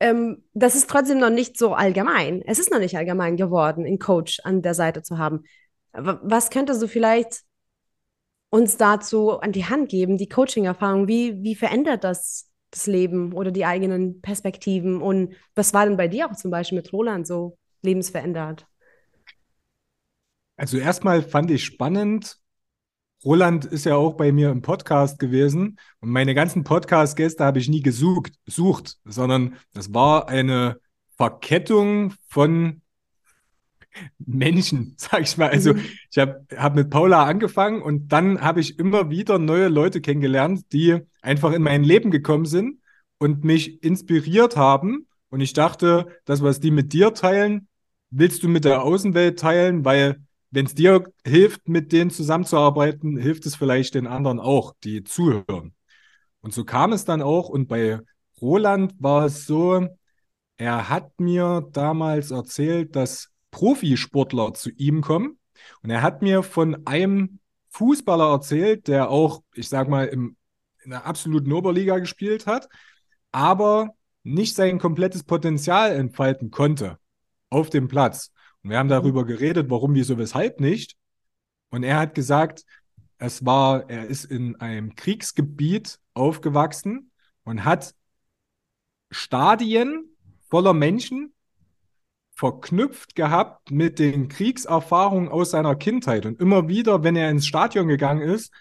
ähm, 0.00 0.44
das 0.52 0.74
ist 0.74 0.88
trotzdem 0.90 1.18
noch 1.18 1.30
nicht 1.30 1.58
so 1.58 1.74
allgemein. 1.74 2.42
Es 2.42 2.58
ist 2.58 2.70
noch 2.70 2.78
nicht 2.78 2.96
allgemein 2.96 3.36
geworden, 3.36 3.86
einen 3.86 3.98
Coach 3.98 4.40
an 4.44 4.62
der 4.62 4.74
Seite 4.74 5.02
zu 5.02 5.18
haben. 5.18 5.44
Was 5.92 6.50
könntest 6.50 6.82
du 6.82 6.88
vielleicht 6.88 7.42
uns 8.50 8.76
dazu 8.76 9.38
an 9.40 9.52
die 9.52 9.66
Hand 9.66 9.88
geben, 9.88 10.16
die 10.16 10.28
Coaching-Erfahrung? 10.28 11.08
Wie, 11.08 11.42
wie 11.42 11.54
verändert 11.54 12.04
das 12.04 12.50
das 12.74 12.86
Leben 12.86 13.32
oder 13.32 13.50
die 13.50 13.64
eigenen 13.64 14.20
Perspektiven? 14.20 15.00
Und 15.00 15.34
was 15.54 15.72
war 15.72 15.86
denn 15.86 15.96
bei 15.96 16.08
dir 16.08 16.28
auch 16.28 16.36
zum 16.36 16.50
Beispiel 16.50 16.76
mit 16.76 16.92
Roland 16.92 17.26
so 17.26 17.56
lebensverändert? 17.82 18.66
Also 20.56 20.78
erstmal 20.78 21.22
fand 21.22 21.50
ich 21.50 21.64
spannend, 21.64 22.38
Roland 23.24 23.64
ist 23.64 23.86
ja 23.86 23.96
auch 23.96 24.14
bei 24.14 24.32
mir 24.32 24.50
im 24.50 24.60
Podcast 24.60 25.18
gewesen 25.18 25.78
und 26.00 26.10
meine 26.10 26.34
ganzen 26.34 26.62
Podcast-Gäste 26.62 27.44
habe 27.44 27.58
ich 27.58 27.68
nie 27.68 27.82
gesucht, 27.82 28.34
sucht, 28.46 28.98
sondern 29.04 29.56
das 29.72 29.94
war 29.94 30.28
eine 30.28 30.78
Verkettung 31.16 32.12
von 32.28 32.82
Menschen, 34.18 34.94
sag 34.98 35.22
ich 35.22 35.36
mal. 35.36 35.50
Also 35.50 35.74
mhm. 35.74 35.82
ich 36.10 36.18
habe 36.18 36.46
hab 36.56 36.74
mit 36.74 36.90
Paula 36.90 37.24
angefangen 37.24 37.82
und 37.82 38.08
dann 38.08 38.40
habe 38.40 38.60
ich 38.60 38.78
immer 38.78 39.10
wieder 39.10 39.38
neue 39.38 39.68
Leute 39.68 40.00
kennengelernt, 40.00 40.72
die 40.72 40.98
einfach 41.22 41.52
in 41.52 41.62
mein 41.62 41.84
Leben 41.84 42.10
gekommen 42.10 42.46
sind 42.46 42.80
und 43.18 43.44
mich 43.44 43.82
inspiriert 43.82 44.56
haben. 44.56 45.06
Und 45.30 45.40
ich 45.40 45.52
dachte, 45.52 46.06
das, 46.24 46.42
was 46.42 46.60
die 46.60 46.70
mit 46.70 46.92
dir 46.92 47.14
teilen, 47.14 47.68
willst 48.10 48.42
du 48.42 48.48
mit 48.48 48.64
der 48.64 48.82
Außenwelt 48.82 49.38
teilen, 49.38 49.84
weil 49.84 50.23
wenn 50.54 50.66
es 50.66 50.74
dir 50.74 51.04
hilft, 51.26 51.68
mit 51.68 51.90
denen 51.90 52.10
zusammenzuarbeiten, 52.10 53.16
hilft 53.16 53.44
es 53.44 53.56
vielleicht 53.56 53.94
den 53.94 54.06
anderen 54.06 54.38
auch, 54.38 54.74
die 54.84 55.02
zuhören. 55.02 55.74
Und 56.40 56.54
so 56.54 56.64
kam 56.64 56.92
es 56.92 57.04
dann 57.04 57.22
auch. 57.22 57.48
Und 57.48 57.66
bei 57.66 58.00
Roland 58.40 58.94
war 58.98 59.24
es 59.24 59.46
so, 59.46 59.88
er 60.56 60.88
hat 60.88 61.18
mir 61.18 61.68
damals 61.72 62.30
erzählt, 62.30 62.94
dass 62.94 63.30
Profisportler 63.50 64.54
zu 64.54 64.70
ihm 64.70 65.00
kommen. 65.00 65.38
Und 65.82 65.90
er 65.90 66.02
hat 66.02 66.22
mir 66.22 66.42
von 66.44 66.86
einem 66.86 67.40
Fußballer 67.70 68.30
erzählt, 68.30 68.86
der 68.86 69.10
auch, 69.10 69.42
ich 69.54 69.68
sag 69.68 69.88
mal, 69.88 70.06
im, 70.06 70.36
in 70.84 70.90
der 70.90 71.06
absoluten 71.06 71.52
Oberliga 71.52 71.98
gespielt 71.98 72.46
hat, 72.46 72.68
aber 73.32 73.90
nicht 74.22 74.54
sein 74.54 74.78
komplettes 74.78 75.24
Potenzial 75.24 75.92
entfalten 75.92 76.52
konnte 76.52 76.98
auf 77.50 77.70
dem 77.70 77.88
Platz. 77.88 78.30
Und 78.64 78.70
wir 78.70 78.78
haben 78.78 78.88
darüber 78.88 79.26
geredet, 79.26 79.68
warum, 79.68 79.94
wieso, 79.94 80.16
weshalb 80.16 80.58
nicht. 80.58 80.96
Und 81.70 81.82
er 81.82 81.98
hat 81.98 82.14
gesagt, 82.14 82.64
es 83.18 83.44
war, 83.44 83.88
er 83.90 84.06
ist 84.06 84.24
in 84.24 84.56
einem 84.56 84.96
Kriegsgebiet 84.96 86.00
aufgewachsen 86.14 87.10
und 87.44 87.64
hat 87.64 87.94
Stadien 89.10 90.16
voller 90.48 90.72
Menschen 90.72 91.34
verknüpft 92.34 93.14
gehabt 93.14 93.70
mit 93.70 93.98
den 93.98 94.28
Kriegserfahrungen 94.28 95.28
aus 95.28 95.50
seiner 95.50 95.76
Kindheit. 95.76 96.26
Und 96.26 96.40
immer 96.40 96.66
wieder, 96.66 97.04
wenn 97.04 97.16
er 97.16 97.30
ins 97.30 97.46
Stadion 97.46 97.86
gegangen 97.86 98.22
ist, 98.22 98.52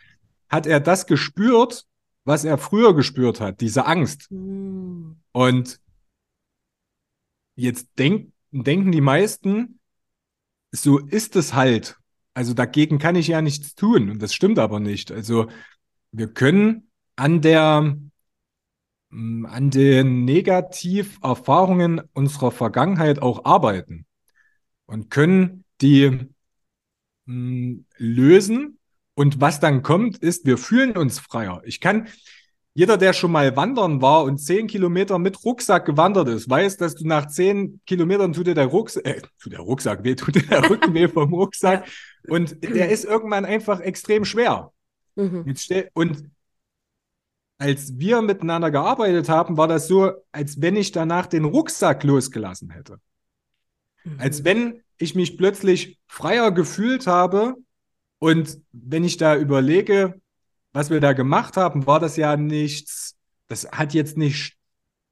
hat 0.50 0.68
er 0.68 0.80
das 0.80 1.08
gespürt, 1.08 1.88
was 2.26 2.44
er 2.44 2.58
früher 2.58 2.94
gespürt 2.94 3.42
hat, 3.42 3.62
diese 3.62 3.86
Angst. 3.86 4.30
Mhm. 4.32 5.18
Und 5.32 5.80
jetzt 7.56 7.88
denk, 7.98 8.32
denken 8.52 8.92
die 8.92 9.02
meisten, 9.02 9.80
so 10.74 11.00
ist 11.00 11.36
es 11.36 11.54
halt. 11.54 11.98
Also 12.34 12.54
dagegen 12.54 12.98
kann 12.98 13.16
ich 13.16 13.28
ja 13.28 13.42
nichts 13.42 13.76
tun. 13.76 14.10
Und 14.10 14.22
das 14.22 14.34
stimmt 14.34 14.60
aber 14.60 14.80
nicht. 14.80 15.12
Also 15.12 15.48
wir 16.12 16.34
können 16.34 16.90
an 17.16 17.42
der, 17.42 17.96
mm, 19.10 19.46
an 19.46 19.70
den 19.70 20.26
Negativerfahrungen 20.26 22.02
unserer 22.14 22.52
Vergangenheit 22.52 23.22
auch 23.22 23.46
arbeiten 23.46 24.06
und 24.86 25.10
können 25.12 25.64
die 25.82 26.28
mm, 27.26 27.86
lösen. 27.98 28.80
Und 29.16 29.40
was 29.40 29.60
dann 29.60 29.84
kommt, 29.84 30.18
ist, 30.18 30.46
wir 30.48 30.58
fühlen 30.58 30.98
uns 30.98 31.20
freier. 31.20 31.62
Ich 31.66 31.80
kann, 31.80 32.08
jeder, 32.76 32.98
der 32.98 33.14
schon 33.14 33.32
mal 33.32 33.56
wandern 33.56 34.02
war 34.02 34.24
und 34.24 34.40
zehn 34.40 34.66
Kilometer 34.68 35.20
mit 35.20 35.44
Rucksack 35.46 35.86
gewandert 35.86 36.28
ist, 36.28 36.50
weiß, 36.50 36.78
dass 36.78 36.96
du 36.96 37.08
nach 37.08 37.28
zehn 37.28 37.80
Kilometern 37.86 38.34
tut 38.34 38.48
dir 38.48 38.56
der 38.56 38.66
Rucksack, 38.66 39.06
äh, 39.06 39.22
tut 39.40 39.54
der 39.54 39.60
Rucksack 39.60 40.04
weh, 40.04 40.16
tut 40.16 40.36
dir 40.36 40.42
der 40.42 40.70
Rücken 40.70 40.94
weh 40.94 41.08
vom 41.08 41.34
Rucksack. 41.34 41.88
Und 42.28 42.64
der 42.64 42.90
ist 42.90 43.06
irgendwann 43.06 43.46
einfach 43.46 43.80
extrem 43.80 44.26
schwer. 44.26 44.72
Mhm. 45.16 45.54
Und 45.94 46.30
als 47.60 48.00
wir 48.00 48.22
miteinander 48.22 48.72
gearbeitet 48.72 49.30
haben, 49.30 49.58
war 49.58 49.68
das 49.68 49.88
so, 49.88 50.12
als 50.32 50.62
wenn 50.62 50.76
ich 50.76 50.92
danach 50.92 51.28
den 51.28 51.46
Rucksack 51.46 52.04
losgelassen 52.04 52.72
hätte. 52.72 52.98
Mhm. 54.04 54.20
Als 54.20 54.44
wenn 54.44 54.82
ich 54.98 55.14
mich 55.16 55.38
plötzlich 55.38 56.00
freier 56.08 56.52
gefühlt 56.52 57.06
habe. 57.06 57.56
Und 58.20 58.60
wenn 58.72 59.04
ich 59.04 59.18
da 59.18 59.36
überlege, 59.36 60.22
was 60.74 60.90
wir 60.90 61.00
da 61.00 61.14
gemacht 61.14 61.56
haben, 61.56 61.88
war 61.88 62.00
das 62.00 62.18
ja 62.18 62.36
nichts, 62.36 63.16
das 63.48 63.68
hat 63.72 63.94
jetzt 63.94 64.18
nicht 64.18 64.58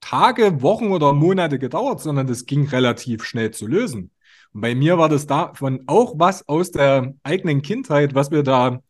Tage, 0.01 0.61
Wochen 0.61 0.91
oder 0.91 1.13
Monate 1.13 1.59
gedauert, 1.59 2.01
sondern 2.01 2.27
das 2.27 2.45
ging 2.45 2.67
relativ 2.67 3.23
schnell 3.23 3.51
zu 3.51 3.67
lösen. 3.67 4.11
Und 4.53 4.61
bei 4.61 4.75
mir 4.75 4.97
war 4.97 5.07
das 5.07 5.27
davon 5.27 5.83
auch 5.87 6.15
was 6.17 6.47
aus 6.49 6.71
der 6.71 7.13
eigenen 7.23 7.61
Kindheit, 7.61 8.15
was 8.15 8.31
wir 8.31 8.43
da 8.43 8.81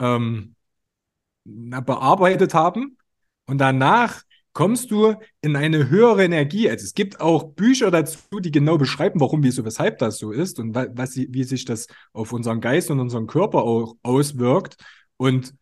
ähm, 0.00 0.54
bearbeitet 1.44 2.54
haben. 2.54 2.96
Und 3.46 3.58
danach 3.58 4.22
kommst 4.52 4.92
du 4.92 5.16
in 5.40 5.56
eine 5.56 5.90
höhere 5.90 6.24
Energie. 6.24 6.70
Also 6.70 6.84
es 6.84 6.94
gibt 6.94 7.20
auch 7.20 7.42
Bücher 7.52 7.90
dazu, 7.90 8.40
die 8.40 8.52
genau 8.52 8.78
beschreiben, 8.78 9.20
warum, 9.20 9.42
wieso, 9.42 9.64
weshalb 9.64 9.98
das 9.98 10.18
so 10.18 10.30
ist 10.30 10.60
und 10.60 10.74
was, 10.74 11.16
wie 11.16 11.44
sich 11.44 11.64
das 11.64 11.88
auf 12.12 12.32
unseren 12.32 12.60
Geist 12.60 12.90
und 12.90 13.00
unseren 13.00 13.26
Körper 13.26 13.64
auch 13.64 13.96
auswirkt. 14.02 14.76
Und 15.16 15.54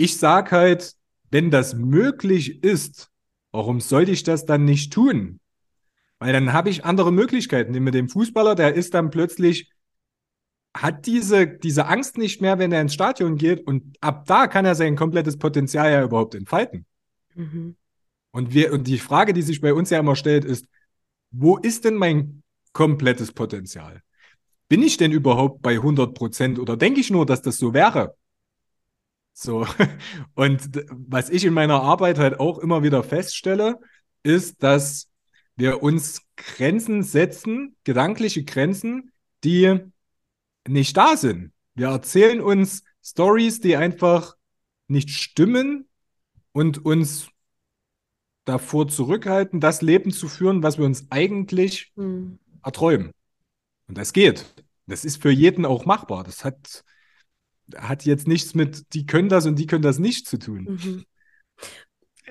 ich 0.00 0.16
sage 0.16 0.52
halt, 0.52 0.94
wenn 1.30 1.50
das 1.50 1.74
möglich 1.74 2.64
ist, 2.64 3.10
warum 3.52 3.80
sollte 3.80 4.12
ich 4.12 4.22
das 4.22 4.46
dann 4.46 4.64
nicht 4.64 4.92
tun? 4.92 5.40
Weil 6.18 6.32
dann 6.32 6.52
habe 6.52 6.70
ich 6.70 6.84
andere 6.84 7.12
Möglichkeiten. 7.12 7.72
Mit 7.72 7.94
dem 7.94 8.08
Fußballer, 8.08 8.54
der 8.54 8.74
ist 8.74 8.94
dann 8.94 9.10
plötzlich, 9.10 9.70
hat 10.74 11.06
diese, 11.06 11.46
diese 11.46 11.86
Angst 11.86 12.16
nicht 12.16 12.40
mehr, 12.40 12.58
wenn 12.58 12.72
er 12.72 12.80
ins 12.80 12.94
Stadion 12.94 13.36
geht 13.36 13.66
und 13.66 13.96
ab 14.00 14.24
da 14.26 14.46
kann 14.46 14.64
er 14.64 14.74
sein 14.74 14.96
komplettes 14.96 15.36
Potenzial 15.36 15.92
ja 15.92 16.02
überhaupt 16.02 16.34
entfalten. 16.34 16.86
Mhm. 17.34 17.76
Und, 18.30 18.54
wir, 18.54 18.72
und 18.72 18.86
die 18.86 18.98
Frage, 18.98 19.32
die 19.34 19.42
sich 19.42 19.60
bei 19.60 19.74
uns 19.74 19.90
ja 19.90 19.98
immer 19.98 20.16
stellt, 20.16 20.44
ist, 20.44 20.66
wo 21.30 21.58
ist 21.58 21.84
denn 21.84 21.94
mein 21.94 22.42
komplettes 22.72 23.32
Potenzial? 23.32 24.02
Bin 24.68 24.82
ich 24.82 24.96
denn 24.96 25.12
überhaupt 25.12 25.60
bei 25.62 25.74
100 25.74 26.14
Prozent 26.14 26.58
oder 26.58 26.76
denke 26.76 27.00
ich 27.00 27.10
nur, 27.10 27.26
dass 27.26 27.42
das 27.42 27.58
so 27.58 27.74
wäre? 27.74 28.14
So. 29.40 29.66
Und 30.34 30.68
was 30.90 31.30
ich 31.30 31.44
in 31.46 31.54
meiner 31.54 31.80
Arbeit 31.80 32.18
halt 32.18 32.38
auch 32.38 32.58
immer 32.58 32.82
wieder 32.82 33.02
feststelle, 33.02 33.78
ist, 34.22 34.62
dass 34.62 35.08
wir 35.56 35.82
uns 35.82 36.22
Grenzen 36.36 37.02
setzen, 37.02 37.74
gedankliche 37.84 38.44
Grenzen, 38.44 39.12
die 39.42 39.78
nicht 40.68 40.94
da 40.96 41.16
sind. 41.16 41.52
Wir 41.74 41.88
erzählen 41.88 42.42
uns 42.42 42.82
Stories, 43.02 43.60
die 43.60 43.76
einfach 43.76 44.36
nicht 44.88 45.08
stimmen 45.08 45.88
und 46.52 46.84
uns 46.84 47.28
davor 48.44 48.88
zurückhalten, 48.88 49.60
das 49.60 49.80
Leben 49.80 50.12
zu 50.12 50.28
führen, 50.28 50.62
was 50.62 50.76
wir 50.76 50.84
uns 50.84 51.06
eigentlich 51.10 51.92
mhm. 51.96 52.38
erträumen. 52.62 53.12
Und 53.88 53.96
das 53.96 54.12
geht. 54.12 54.54
Das 54.86 55.06
ist 55.06 55.22
für 55.22 55.30
jeden 55.30 55.64
auch 55.64 55.86
machbar. 55.86 56.24
Das 56.24 56.44
hat 56.44 56.84
hat 57.76 58.04
jetzt 58.04 58.28
nichts 58.28 58.54
mit, 58.54 58.94
die 58.94 59.06
können 59.06 59.28
das 59.28 59.46
und 59.46 59.58
die 59.58 59.66
können 59.66 59.82
das 59.82 59.98
nicht 59.98 60.26
zu 60.26 60.38
tun. 60.38 60.78
Mhm. 60.80 61.04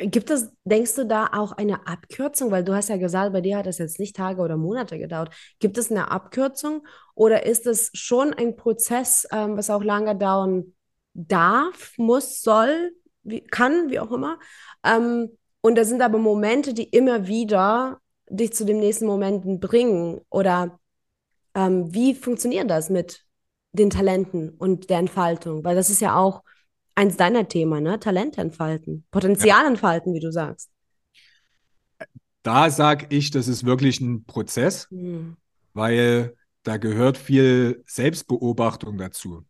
Gibt 0.02 0.30
es, 0.30 0.52
denkst 0.64 0.96
du 0.96 1.06
da 1.06 1.28
auch 1.34 1.52
eine 1.52 1.86
Abkürzung? 1.88 2.52
Weil 2.52 2.64
du 2.64 2.74
hast 2.74 2.90
ja 2.90 2.98
gesagt, 2.98 3.34
bei 3.34 3.42
dir 3.42 3.58
hat 3.58 3.66
das 3.66 3.80
jetzt 3.80 4.00
nicht 4.00 4.16
Tage 4.16 4.42
oder 4.42 4.56
Monate 4.56 4.98
gedauert. 4.98 5.34
Gibt 5.60 5.78
es 5.78 5.92
eine 5.92 6.10
Abkürzung 6.10 6.86
oder 7.16 7.46
ist 7.46 7.68
es 7.68 7.92
schon 7.94 8.34
ein 8.34 8.56
Prozess, 8.56 9.28
ähm, 9.32 9.58
was 9.58 9.70
auch 9.70 9.84
lange 9.84 10.16
dauern 10.16 10.74
darf, 11.14 11.94
muss, 11.98 12.42
soll, 12.42 12.94
wie, 13.24 13.42
kann, 13.42 13.90
wie 13.90 14.00
auch 14.00 14.12
immer? 14.12 14.40
Ähm, 14.86 15.38
und 15.62 15.78
da 15.78 15.84
sind 15.84 16.02
aber 16.02 16.18
Momente, 16.18 16.74
die 16.74 16.84
immer 16.84 17.28
wieder 17.28 18.00
dich 18.30 18.54
zu 18.54 18.66
den 18.66 18.80
nächsten 18.80 19.06
Momenten 19.06 19.60
bringen. 19.60 20.22
Oder 20.30 20.80
ähm, 21.56 21.94
wie 21.94 22.16
funktioniert 22.16 22.70
das 22.70 22.90
mit 22.90 23.26
den 23.74 23.90
Talenten 23.90 24.50
und 24.52 24.90
der 24.90 25.00
Entfaltung, 25.00 25.64
weil 25.64 25.76
das 25.76 25.90
ist 25.90 26.02
ja 26.02 26.16
auch 26.18 26.44
eins 26.96 27.18
deiner 27.18 27.48
Themen, 27.48 27.84
ne? 27.84 28.00
Talente 28.00 28.42
entfalten, 28.42 29.06
Potenzial 29.12 29.66
entfalten, 29.68 30.14
wie 30.14 30.20
du 30.20 30.32
sagst. 30.32 30.70
da 32.44 32.70
sage 32.70 33.08
ich, 33.10 33.32
das 33.32 33.48
ist 33.48 33.66
wirklich 33.66 34.00
ein 34.02 34.26
Prozess, 34.26 34.90
Hm. 34.92 35.36
weil 35.74 36.36
da 36.64 36.78
gehört 36.78 37.18
viel 37.18 37.84
Selbstbeobachtung 37.88 38.98
dazu. 38.98 39.46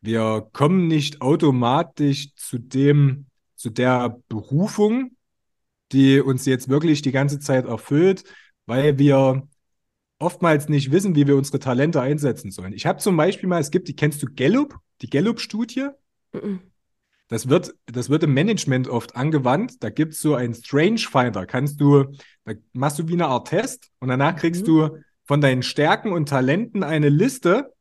Wir 0.00 0.48
kommen 0.52 0.88
nicht 0.88 1.22
automatisch 1.22 2.34
zu 2.36 2.58
dem, 2.58 3.26
zu 3.56 3.70
der 3.70 4.18
Berufung, 4.28 5.16
die 5.92 6.20
uns 6.20 6.46
jetzt 6.46 6.68
wirklich 6.68 7.02
die 7.02 7.12
ganze 7.12 7.40
Zeit 7.40 7.66
erfüllt, 7.66 8.24
weil 8.66 8.98
wir 8.98 9.48
oftmals 10.20 10.68
nicht 10.68 10.92
wissen, 10.92 11.16
wie 11.16 11.26
wir 11.26 11.36
unsere 11.36 11.58
Talente 11.58 12.00
einsetzen 12.00 12.52
sollen. 12.52 12.72
Ich 12.72 12.86
habe 12.86 12.98
zum 13.00 13.16
Beispiel 13.16 13.48
mal, 13.48 13.60
es 13.60 13.72
gibt, 13.72 13.88
die 13.88 13.96
kennst 13.96 14.22
du 14.22 14.26
Gallup, 14.32 14.78
die 15.02 15.10
Gallup-Studie? 15.10 15.88
Mhm. 16.32 16.60
Das 17.28 17.48
wird, 17.48 17.74
das 17.86 18.10
wird 18.10 18.24
im 18.24 18.34
Management 18.34 18.88
oft 18.88 19.16
angewandt. 19.16 19.82
Da 19.82 19.90
gibt 19.90 20.14
es 20.14 20.20
so 20.20 20.34
einen 20.34 20.54
Strange 20.54 20.98
Finder. 20.98 21.46
Kannst 21.46 21.80
du, 21.80 22.04
da 22.44 22.54
machst 22.72 22.98
du 22.98 23.08
wie 23.08 23.14
eine 23.14 23.26
Art 23.26 23.48
Test 23.48 23.90
und 24.00 24.08
danach 24.08 24.36
kriegst 24.36 24.62
Mhm. 24.62 24.66
du 24.66 24.96
von 25.24 25.40
deinen 25.40 25.62
Stärken 25.62 26.12
und 26.12 26.28
Talenten 26.28 26.82
eine 26.82 27.08
Liste 27.08 27.72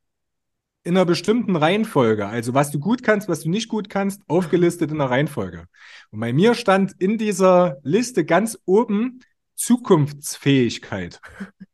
in 0.84 0.96
einer 0.96 1.06
bestimmten 1.06 1.56
Reihenfolge. 1.56 2.28
Also 2.28 2.54
was 2.54 2.72
du 2.72 2.80
gut 2.80 3.04
kannst, 3.04 3.28
was 3.28 3.42
du 3.42 3.50
nicht 3.50 3.68
gut 3.70 3.90
kannst, 3.90 4.22
aufgelistet 4.28 4.92
in 4.92 5.02
einer 5.02 5.10
Reihenfolge. 5.10 5.66
Und 6.12 6.20
bei 6.20 6.32
mir 6.32 6.54
stand 6.54 6.94
in 7.00 7.18
dieser 7.18 7.78
Liste 7.84 8.24
ganz 8.26 8.58
oben 8.66 9.20
Zukunftsfähigkeit. 9.56 11.20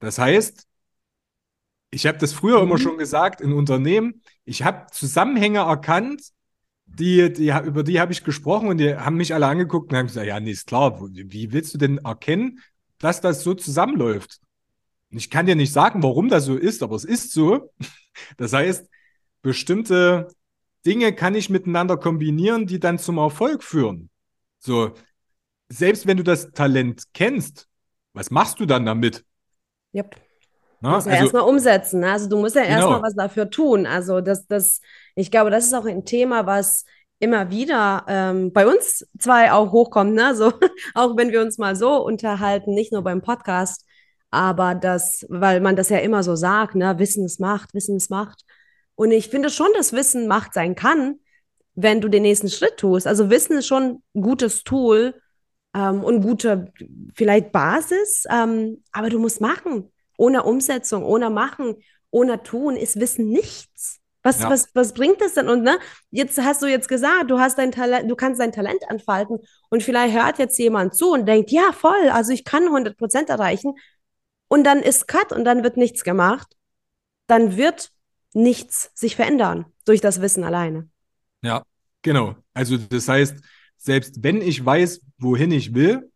Das 0.00 0.18
heißt, 0.18 0.66
ich 1.90 2.06
habe 2.06 2.18
das 2.18 2.32
früher 2.32 2.62
immer 2.62 2.74
Mhm. 2.74 2.78
schon 2.78 2.98
gesagt 2.98 3.40
in 3.40 3.52
Unternehmen, 3.52 4.22
ich 4.44 4.62
habe 4.62 4.86
Zusammenhänge 4.92 5.60
erkannt, 5.60 6.22
die, 6.86 7.32
die, 7.32 7.48
über 7.66 7.82
die 7.84 8.00
habe 8.00 8.12
ich 8.12 8.24
gesprochen 8.24 8.68
und 8.68 8.78
die 8.78 8.96
haben 8.96 9.16
mich 9.16 9.34
alle 9.34 9.46
angeguckt 9.46 9.92
und 9.92 9.98
haben 9.98 10.06
gesagt, 10.08 10.26
ja, 10.26 10.40
nee, 10.40 10.52
ist 10.52 10.66
klar, 10.66 11.00
wie 11.02 11.52
willst 11.52 11.74
du 11.74 11.78
denn 11.78 11.98
erkennen, 11.98 12.60
dass 12.98 13.20
das 13.20 13.42
so 13.42 13.54
zusammenläuft? 13.54 14.40
Und 15.10 15.18
ich 15.18 15.30
kann 15.30 15.46
dir 15.46 15.56
nicht 15.56 15.72
sagen, 15.72 16.02
warum 16.02 16.28
das 16.28 16.44
so 16.46 16.56
ist, 16.56 16.82
aber 16.82 16.96
es 16.96 17.04
ist 17.04 17.32
so. 17.32 17.72
Das 18.38 18.52
heißt, 18.52 18.88
bestimmte 19.42 20.28
Dinge 20.86 21.14
kann 21.14 21.34
ich 21.36 21.50
miteinander 21.50 21.96
kombinieren, 21.96 22.66
die 22.66 22.80
dann 22.80 22.98
zum 22.98 23.18
Erfolg 23.18 23.62
führen. 23.64 24.10
So, 24.60 24.94
selbst 25.68 26.06
wenn 26.06 26.16
du 26.18 26.24
das 26.24 26.52
Talent 26.52 27.04
kennst, 27.14 27.68
was 28.14 28.30
machst 28.30 28.60
du 28.60 28.66
dann 28.66 28.86
damit? 28.86 29.24
Yep. 29.94 30.16
Na, 30.80 30.90
Musst 30.94 31.06
ja 31.06 31.12
also, 31.14 31.24
erstmal 31.24 31.42
umsetzen. 31.42 32.00
Ne? 32.00 32.12
Also 32.12 32.28
du 32.28 32.38
musst 32.38 32.54
ja 32.54 32.62
Genau. 32.62 32.74
erstmal 32.74 33.02
was 33.02 33.14
dafür 33.14 33.50
tun. 33.50 33.86
Also 33.86 34.20
das, 34.20 34.46
das, 34.46 34.80
ich 35.14 35.30
glaube, 35.30 35.50
das 35.50 35.64
ist 35.64 35.74
auch 35.74 35.86
ein 35.86 36.04
Thema, 36.04 36.46
was 36.46 36.84
immer 37.18 37.50
wieder 37.50 38.04
ähm, 38.06 38.52
bei 38.52 38.66
uns 38.66 39.06
zwei 39.18 39.50
auch 39.50 39.72
hochkommt, 39.72 40.14
ne? 40.14 40.34
So, 40.36 40.52
auch 40.94 41.16
wenn 41.16 41.32
wir 41.32 41.42
uns 41.42 41.58
mal 41.58 41.74
so 41.74 42.04
unterhalten, 42.04 42.74
nicht 42.74 42.92
nur 42.92 43.02
beim 43.02 43.22
Podcast, 43.22 43.84
aber 44.30 44.74
das, 44.76 45.26
weil 45.28 45.60
man 45.60 45.74
das 45.74 45.88
ja 45.88 45.98
immer 45.98 46.22
so 46.22 46.36
sagt, 46.36 46.76
ne? 46.76 46.98
Wissen 46.98 47.24
ist 47.24 47.40
Macht, 47.40 47.74
Wissen 47.74 47.96
ist 47.96 48.10
Macht. 48.10 48.42
Und 48.94 49.10
ich 49.10 49.28
finde 49.30 49.50
schon, 49.50 49.68
dass 49.74 49.92
Wissen 49.92 50.28
Macht 50.28 50.54
sein 50.54 50.74
kann, 50.76 51.18
wenn 51.74 52.00
du 52.00 52.08
den 52.08 52.22
nächsten 52.22 52.50
Schritt 52.50 52.76
tust. 52.76 53.06
Also 53.06 53.30
Wissen 53.30 53.58
ist 53.58 53.66
schon 53.66 54.02
ein 54.14 54.22
gutes 54.22 54.62
Tool 54.62 55.14
ähm, 55.78 56.02
und 56.02 56.22
gute 56.22 56.72
vielleicht 57.14 57.52
Basis, 57.52 58.24
ähm, 58.30 58.82
aber 58.92 59.08
du 59.10 59.18
musst 59.18 59.40
machen. 59.40 59.90
Ohne 60.16 60.42
Umsetzung, 60.42 61.04
ohne 61.04 61.30
Machen, 61.30 61.76
ohne 62.10 62.42
Tun 62.42 62.74
ist 62.76 62.98
Wissen 62.98 63.28
nichts. 63.28 64.00
Was, 64.24 64.40
Ja. 64.40 64.50
was, 64.50 64.74
was 64.74 64.92
bringt 64.92 65.20
das 65.20 65.34
denn? 65.34 65.48
Und 65.48 65.62
ne, 65.62 65.78
jetzt 66.10 66.38
hast 66.42 66.60
du 66.60 66.66
jetzt 66.66 66.88
gesagt, 66.88 67.30
du 67.30 67.38
hast 67.38 67.56
dein 67.56 67.70
Talent, 67.70 68.10
du 68.10 68.16
kannst 68.16 68.40
dein 68.40 68.50
Talent 68.50 68.82
entfalten 68.88 69.38
und 69.70 69.82
vielleicht 69.84 70.14
hört 70.14 70.38
jetzt 70.38 70.58
jemand 70.58 70.96
zu 70.96 71.12
und 71.12 71.26
denkt, 71.26 71.52
ja, 71.52 71.70
voll, 71.72 72.08
also 72.10 72.32
ich 72.32 72.44
kann 72.44 72.64
100 72.64 72.98
Prozent 72.98 73.28
erreichen 73.30 73.74
und 74.48 74.64
dann 74.64 74.80
ist 74.80 75.06
Cut 75.06 75.30
und 75.32 75.44
dann 75.44 75.62
wird 75.62 75.76
nichts 75.76 76.02
gemacht. 76.02 76.56
Dann 77.28 77.56
wird 77.56 77.90
nichts 78.34 78.90
sich 78.94 79.14
verändern 79.14 79.66
durch 79.84 80.00
das 80.00 80.20
Wissen 80.20 80.42
alleine. 80.42 80.88
Ja, 81.42 81.62
genau. 82.02 82.34
Also 82.54 82.76
das 82.76 83.06
heißt, 83.08 83.36
selbst 83.78 84.22
wenn 84.22 84.42
ich 84.42 84.64
weiß, 84.64 85.00
wohin 85.18 85.50
ich 85.50 85.74
will, 85.74 86.10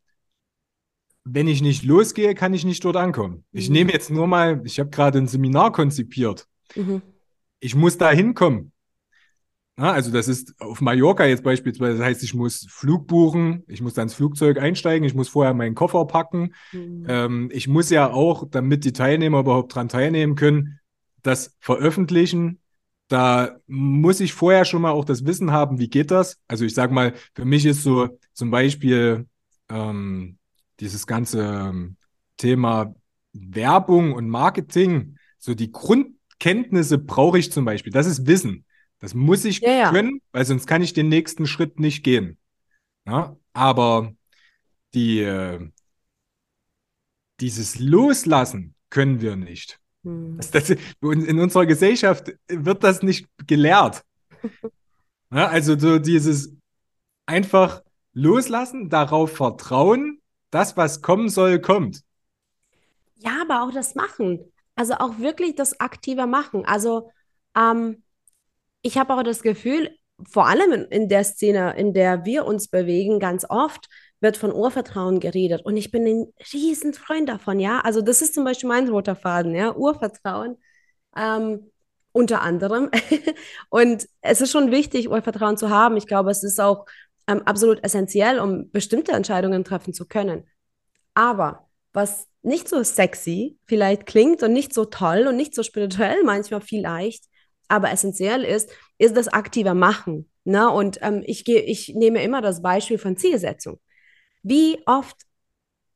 wenn 1.25 1.47
ich 1.49 1.63
nicht 1.63 1.85
losgehe, 1.85 2.35
kann 2.35 2.53
ich 2.53 2.65
nicht 2.65 2.85
dort 2.85 2.97
ankommen. 2.97 3.45
Ich 3.53 3.69
Mhm. 3.69 3.73
nehme 3.75 3.93
jetzt 3.93 4.11
nur 4.11 4.27
mal, 4.27 4.61
ich 4.65 4.81
habe 4.81 4.91
gerade 4.91 5.19
ein 5.19 5.29
Seminar 5.29 5.73
konzipiert. 5.73 6.49
Mhm. 6.75 7.01
Ich 7.61 7.75
muss 7.75 7.97
da 7.97 8.11
hinkommen. 8.11 8.73
Ja, 9.79 9.93
also 9.93 10.11
das 10.11 10.29
ist 10.29 10.55
auf 10.61 10.81
Mallorca 10.81 11.25
jetzt 11.25 11.43
beispielsweise, 11.45 11.99
das 11.99 12.07
heißt, 12.07 12.23
ich 12.23 12.35
muss 12.35 12.67
Flug 12.69 13.07
buchen, 13.07 13.65
ich 13.69 13.81
muss 13.81 13.95
dann 13.95 14.05
ins 14.05 14.15
Flugzeug 14.15 14.59
einsteigen, 14.59 15.07
ich 15.07 15.15
muss 15.15 15.29
vorher 15.29 15.55
meinen 15.55 15.75
Koffer 15.75 16.05
packen. 16.07 16.55
Mhm. 16.73 17.07
Ähm, 17.09 17.51
ich 17.53 17.69
muss 17.69 17.89
ja 17.89 18.11
auch, 18.11 18.45
damit 18.51 18.85
die 18.85 18.93
Teilnehmer 18.93 19.41
überhaupt 19.41 19.75
dran 19.75 19.89
teilnehmen 19.89 20.35
können, 20.35 20.81
das 21.23 21.57
veröffentlichen. 21.61 22.61
Da 23.13 23.59
muss 23.67 24.21
ich 24.21 24.33
vorher 24.33 24.65
schon 24.65 24.81
mal 24.81 24.93
auch 24.93 25.05
das 25.05 25.27
Wissen 25.27 25.53
haben, 25.53 25.79
wie 25.79 25.91
geht 25.91 26.11
das? 26.11 26.41
Also 26.49 26.65
ich 26.65 26.73
sage 26.73 26.95
mal, 26.95 27.13
für 27.35 27.45
mich 27.45 27.67
ist 27.67 27.83
so 27.83 28.19
zum 28.33 28.51
Beispiel 28.51 29.29
ähm, 29.69 30.39
dieses 30.81 31.07
ganze 31.07 31.43
ähm, 31.43 31.97
Thema 32.39 32.95
Werbung 33.35 34.15
und 34.15 34.31
Marketing, 34.31 35.19
so 35.37 35.55
die 35.55 35.71
Grundkenntnisse 35.71 36.97
brauche 36.97 37.39
ich 37.39 37.53
zum 37.53 37.67
Beispiel. 37.67 37.93
Das 37.93 38.07
ist 38.07 38.27
Wissen. 38.27 38.65
Das 38.99 39.13
muss 39.13 39.45
ich 39.45 39.61
Ja, 39.61 39.73
ja. 39.73 39.91
können, 39.91 40.23
weil 40.33 40.47
sonst 40.47 40.67
kann 40.67 40.81
ich 40.81 40.95
den 40.95 41.11
nächsten 41.11 41.45
Schritt 41.47 41.79
nicht 41.79 42.03
gehen. 42.05 42.39
Ja? 43.07 43.37
Aber 43.53 44.15
die, 44.95 45.21
äh, 45.21 45.69
dieses 47.41 47.79
Loslassen 47.79 48.75
können 48.89 49.21
wir 49.21 49.37
nicht. 49.37 49.82
Mhm. 50.03 50.37
Das, 50.37 50.51
das, 50.51 50.71
in 50.71 51.39
unserer 51.39 51.67
Gesellschaft 51.67 52.33
wird 52.49 52.85
das 52.85 53.03
nicht 53.03 53.27
gelehrt. 53.47 54.03
Ja, 55.35 55.47
also 55.49 55.79
so 55.79 55.99
dieses 55.99 56.55
einfach 57.25 57.83
loslassen, 58.13 58.91
darauf 58.91 59.33
vertrauen, 59.35 60.21
das, 60.51 60.77
was 60.77 61.01
kommen 61.01 61.31
soll, 61.31 61.59
kommt. 61.59 62.03
Ja, 63.17 63.41
aber 63.41 63.63
auch 63.63 63.73
das 63.73 63.95
Machen. 63.95 64.53
Also 64.75 64.93
auch 64.95 65.19
wirklich 65.19 65.55
das 65.55 65.81
aktive 65.81 66.27
Machen. 66.27 66.67
Also 66.67 67.11
ähm, 67.57 68.03
ich 68.83 68.99
habe 68.99 69.15
auch 69.15 69.23
das 69.23 69.43
Gefühl, 69.43 69.97
vor 70.29 70.47
allem 70.49 70.73
in, 70.73 70.85
in 70.85 71.09
der 71.09 71.25
Szene, 71.25 71.75
in 71.77 71.95
der 71.95 72.27
wir 72.27 72.45
uns 72.45 72.69
bewegen, 72.69 73.19
ganz 73.19 73.47
oft 73.49 73.89
wird 74.23 74.37
von 74.37 74.53
Urvertrauen 74.53 75.21
geredet. 75.21 75.63
Und 75.65 75.77
ich 75.77 75.91
bin 75.91 76.07
ein 76.07 76.33
riesen 76.53 76.95
Freund 76.95 77.29
davon, 77.29 77.61
ja. 77.61 77.81
Also 77.81 78.01
das 78.01 78.23
ist 78.23 78.35
zum 78.35 78.45
Beispiel 78.45 78.69
mein 78.69 78.89
roter 78.89 79.17
Faden, 79.17 79.55
ja, 79.55 79.75
Urvertrauen. 79.77 80.57
Ähm, 81.17 81.71
unter 82.13 82.43
anderem. 82.43 82.91
Und 83.71 84.07
es 84.21 84.41
ist 84.41 84.53
schon 84.53 84.71
wichtig, 84.71 85.11
Urvertrauen 85.11 85.57
zu 85.57 85.71
haben. 85.71 85.97
Ich 85.97 86.07
glaube, 86.07 86.31
es 86.31 86.43
ist 86.43 86.61
auch 86.61 86.87
ähm, 87.27 87.43
absolut 87.45 87.83
essentiell, 87.85 88.39
um 88.39 88.71
bestimmte 88.71 89.13
Entscheidungen 89.13 89.65
treffen 89.65 89.95
zu 89.95 90.07
können. 90.07 90.45
Aber 91.15 91.69
was 91.93 92.29
nicht 92.43 92.69
so 92.69 92.83
sexy 92.83 93.59
vielleicht 93.67 94.07
klingt 94.07 94.43
und 94.43 94.53
nicht 94.53 94.75
so 94.75 94.85
toll 94.85 95.27
und 95.29 95.37
nicht 95.37 95.55
so 95.55 95.63
spirituell, 95.63 96.23
manchmal 96.25 96.61
vielleicht, 96.61 97.25
aber 97.69 97.91
essentiell 97.91 98.45
ist, 98.45 98.71
ist 98.99 99.17
das 99.17 99.29
aktive 99.29 99.75
Machen. 99.75 100.31
Ne? 100.45 100.71
Und 100.71 100.99
ähm, 101.03 101.23
ich, 101.25 101.45
geh, 101.45 101.59
ich 101.59 101.95
nehme 101.95 102.23
immer 102.23 102.43
das 102.43 102.63
Beispiel 102.63 102.99
von 102.99 103.17
Zielsetzung. 103.17 103.81
Wie 104.43 104.81
oft 104.87 105.17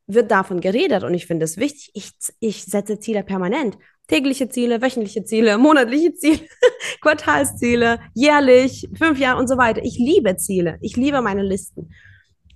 wird 0.07 0.31
davon 0.31 0.61
geredet 0.61 1.03
und 1.03 1.15
ich 1.15 1.27
finde 1.27 1.45
es 1.45 1.57
wichtig, 1.57 1.91
ich, 1.95 2.13
ich 2.41 2.65
setze 2.65 2.99
Ziele 2.99 3.25
permanent. 3.25 3.77
Tägliche 4.07 4.49
Ziele, 4.49 4.81
wöchentliche 4.81 5.25
Ziele, 5.25 5.59
monatliche 5.59 6.15
Ziele, 6.15 6.41
Quartalsziele, 7.01 7.99
jährlich, 8.15 8.89
fünf 8.97 9.19
Jahre 9.19 9.41
und 9.41 9.49
so 9.49 9.57
weiter. 9.57 9.83
Ich 9.83 9.99
liebe 9.99 10.37
Ziele, 10.37 10.79
ich 10.81 10.97
liebe 10.97 11.21
meine 11.23 11.43
Listen. 11.43 11.93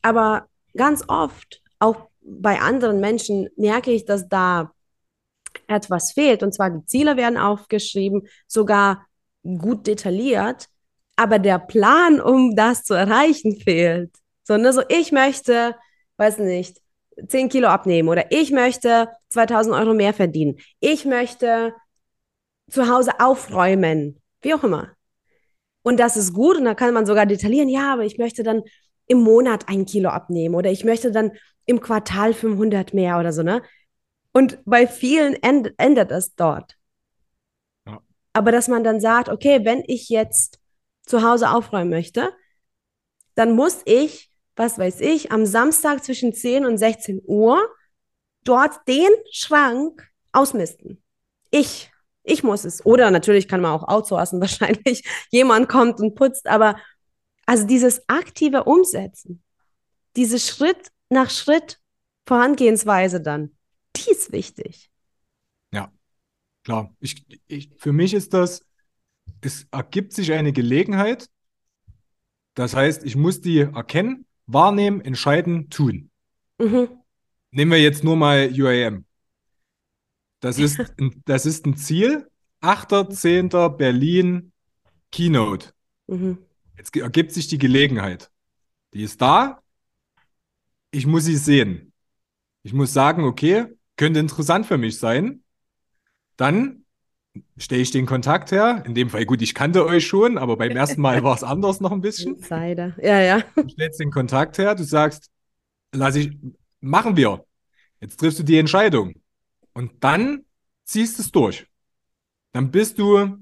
Aber 0.01 0.47
ganz 0.77 1.03
oft, 1.09 1.61
auch 1.81 2.09
bei 2.23 2.61
anderen 2.61 3.01
Menschen, 3.01 3.49
merke 3.57 3.91
ich, 3.91 4.05
dass 4.05 4.29
da 4.29 4.71
etwas 5.67 6.13
fehlt. 6.13 6.43
Und 6.45 6.55
zwar 6.55 6.71
die 6.71 6.85
Ziele 6.87 7.17
werden 7.17 7.37
aufgeschrieben, 7.37 8.29
sogar 8.47 9.07
gut 9.43 9.87
detailliert, 9.87 10.69
aber 11.17 11.39
der 11.39 11.59
Plan, 11.59 12.21
um 12.21 12.55
das 12.55 12.85
zu 12.85 12.95
erreichen, 12.95 13.61
fehlt. 13.61 14.11
So, 14.45 14.57
ne, 14.57 14.73
so 14.73 14.83
ich 14.89 15.13
möchte, 15.13 15.77
weiß 16.17 16.39
nicht, 16.39 16.81
10 17.27 17.49
Kilo 17.49 17.69
abnehmen 17.69 18.09
oder 18.09 18.33
ich 18.33 18.51
möchte 18.51 19.09
2000 19.29 19.75
Euro 19.77 19.95
mehr 19.95 20.15
verdienen. 20.15 20.59
Ich 20.81 21.05
möchte 21.05 21.75
zu 22.71 22.89
Hause 22.89 23.21
aufräumen, 23.21 24.21
wie 24.43 24.55
auch 24.55 24.65
immer. 24.65 24.91
Und 25.83 25.99
das 25.99 26.17
ist 26.17 26.33
gut 26.35 26.57
und 26.57 26.65
da 26.65 26.75
kann 26.75 26.95
man 26.95 27.07
sogar 27.07 27.27
detaillieren, 27.27 27.69
ja, 27.69 27.93
aber 27.93 28.05
ich 28.05 28.19
möchte 28.19 28.43
dann 28.43 28.63
im 29.07 29.23
Monat 29.23 29.69
ein 29.69 29.87
Kilo 29.87 30.11
abnehmen 30.11 30.55
oder 30.55 30.71
ich 30.71 30.85
möchte 30.85 31.11
dann 31.11 31.33
im 31.67 31.81
Quartal 31.81 32.35
500 32.35 32.95
mehr 32.95 33.19
oder 33.19 33.33
so, 33.33 33.43
ne? 33.43 33.63
Und 34.33 34.59
bei 34.65 34.87
vielen 34.87 35.35
end 35.43 35.73
endet 35.79 36.13
es 36.13 36.35
dort. 36.37 36.77
Ja. 37.87 38.01
Aber 38.33 38.53
dass 38.53 38.69
man 38.69 38.85
dann 38.85 39.01
sagt, 39.01 39.29
okay, 39.29 39.65
wenn 39.65 39.83
ich 39.87 40.09
jetzt 40.09 40.61
zu 41.07 41.23
Hause 41.23 41.51
aufräumen 41.51 41.91
möchte, 41.91 42.33
dann 43.35 43.53
muss 43.53 43.83
ich, 43.85 44.30
was 44.61 44.79
weiß 44.79 45.01
ich, 45.01 45.33
am 45.33 45.47
Samstag 45.47 46.05
zwischen 46.05 46.35
10 46.35 46.67
und 46.67 46.77
16 46.77 47.23
Uhr 47.25 47.67
dort 48.45 48.87
den 48.87 49.09
Schrank 49.33 50.07
ausmisten. 50.33 51.03
Ich, 51.51 51.91
ich 52.25 52.43
muss 52.43 52.67
es. 52.67 52.85
Oder 52.85 53.11
natürlich 53.11 53.49
kann 53.49 53.63
man 53.63 53.73
auch 53.73 53.89
outsourcen, 53.89 54.39
wahrscheinlich 54.41 55.03
jemand 55.31 55.71
kommt 55.71 55.99
und 55.99 56.15
putzt, 56.15 56.47
aber 56.47 56.77
also 57.47 57.67
dieses 57.67 58.07
aktive 58.07 58.65
Umsetzen, 58.65 59.43
diese 60.17 60.39
Schritt 60.39 60.93
nach 61.09 61.31
Schritt 61.31 61.81
Vorangehensweise 62.27 63.23
dann, 63.23 63.57
die 63.97 64.11
ist 64.11 64.31
wichtig. 64.31 64.91
Ja, 65.73 65.91
klar. 66.65 66.95
Ich, 67.01 67.25
ich, 67.47 67.71
für 67.79 67.93
mich 67.93 68.13
ist 68.13 68.35
das, 68.35 68.63
es 69.41 69.67
ergibt 69.73 70.13
sich 70.13 70.33
eine 70.33 70.53
Gelegenheit. 70.53 71.31
Das 72.55 72.77
heißt, 72.77 73.05
ich 73.05 73.17
muss 73.17 73.41
die 73.41 73.61
erkennen, 73.61 74.27
wahrnehmen, 74.53 75.01
entscheiden, 75.01 75.71
tun. 75.71 76.11
Mhm. 76.59 76.89
Nehmen 77.51 77.71
wir 77.71 77.81
jetzt 77.81 78.05
nur 78.05 78.17
mal 78.17 78.51
UAM. 78.53 79.05
Das 80.41 80.59
ist, 80.59 80.79
ein, 80.99 81.23
das 81.25 81.47
ist 81.47 81.67
ein 81.67 81.77
Ziel. 81.77 82.29
8.10. 82.63 83.77
Berlin 83.77 84.53
Keynote. 85.11 85.73
Mhm. 86.07 86.39
Jetzt 86.77 86.95
ergibt 86.97 87.33
sich 87.33 87.49
die 87.49 87.59
Gelegenheit. 87.59 88.31
Die 88.95 89.03
ist 89.03 89.21
da. 89.21 89.63
Ich 90.91 91.07
muss 91.07 91.25
sie 91.25 91.37
sehen. 91.37 91.93
Ich 92.63 92.73
muss 92.73 92.93
sagen, 92.93 93.25
okay, 93.25 93.67
könnte 93.97 94.21
interessant 94.21 94.67
für 94.67 94.79
mich 94.79 94.99
sein. 94.99 95.43
Dann 96.37 96.80
stelle 97.57 97.83
ich 97.83 97.91
den 97.91 98.07
Kontakt 98.07 98.53
her. 98.53 98.83
In 98.87 98.95
dem 98.95 99.11
Fall, 99.11 99.25
gut, 99.27 99.43
ich 99.43 99.55
kannte 99.55 99.87
euch 99.87 100.07
schon, 100.07 100.39
aber 100.39 100.57
beim 100.57 100.73
ersten 100.73 101.01
Mal 101.01 101.23
war 101.23 101.35
es 101.35 101.43
anders 101.43 101.81
noch 101.81 101.93
ein 101.93 102.01
bisschen. 102.01 102.37
Insider. 102.37 102.95
Ja, 103.03 103.21
ja. 103.21 103.43
Du 103.55 103.69
stellst 103.69 104.01
den 104.01 104.11
Kontakt 104.11 104.59
her, 104.59 104.75
du 104.75 104.85
sagst, 104.85 105.31
lass 105.93 106.17
ich, 106.17 106.37
machen 106.81 107.17
wir. 107.17 107.45
Jetzt 108.01 108.19
triffst 108.19 108.39
du 108.39 108.43
die 108.43 108.59
Entscheidung. 108.59 109.15
Und 109.73 110.03
dann 110.03 110.45
ziehst 110.85 111.19
du 111.19 111.23
es 111.23 111.31
durch. 111.31 111.67
Dann 112.53 112.71
bist 112.71 112.99
du, 112.99 113.37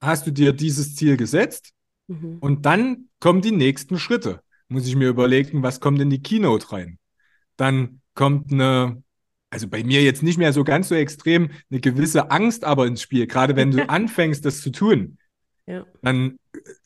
hast 0.00 0.26
du 0.26 0.32
dir 0.32 0.52
dieses 0.52 0.96
Ziel 0.96 1.16
gesetzt 1.16 1.72
mhm. 2.08 2.38
und 2.40 2.66
dann 2.66 3.08
kommen 3.20 3.42
die 3.42 3.52
nächsten 3.52 3.98
Schritte. 3.98 4.40
Muss 4.68 4.86
ich 4.86 4.96
mir 4.96 5.08
überlegen, 5.08 5.62
was 5.62 5.80
kommt 5.80 6.00
in 6.00 6.10
die 6.10 6.22
Keynote 6.22 6.72
rein? 6.72 6.98
Dann 7.56 8.00
kommt 8.14 8.52
eine, 8.52 9.02
also 9.52 9.68
bei 9.68 9.84
mir 9.84 10.02
jetzt 10.02 10.22
nicht 10.22 10.38
mehr 10.38 10.54
so 10.54 10.64
ganz 10.64 10.88
so 10.88 10.94
extrem, 10.94 11.50
eine 11.70 11.80
gewisse 11.80 12.30
Angst 12.30 12.64
aber 12.64 12.86
ins 12.86 13.02
Spiel, 13.02 13.26
gerade 13.26 13.54
wenn 13.54 13.70
du 13.70 13.86
anfängst, 13.88 14.44
das 14.46 14.62
zu 14.62 14.70
tun. 14.70 15.18
Ja. 15.66 15.84
Dann 16.00 16.38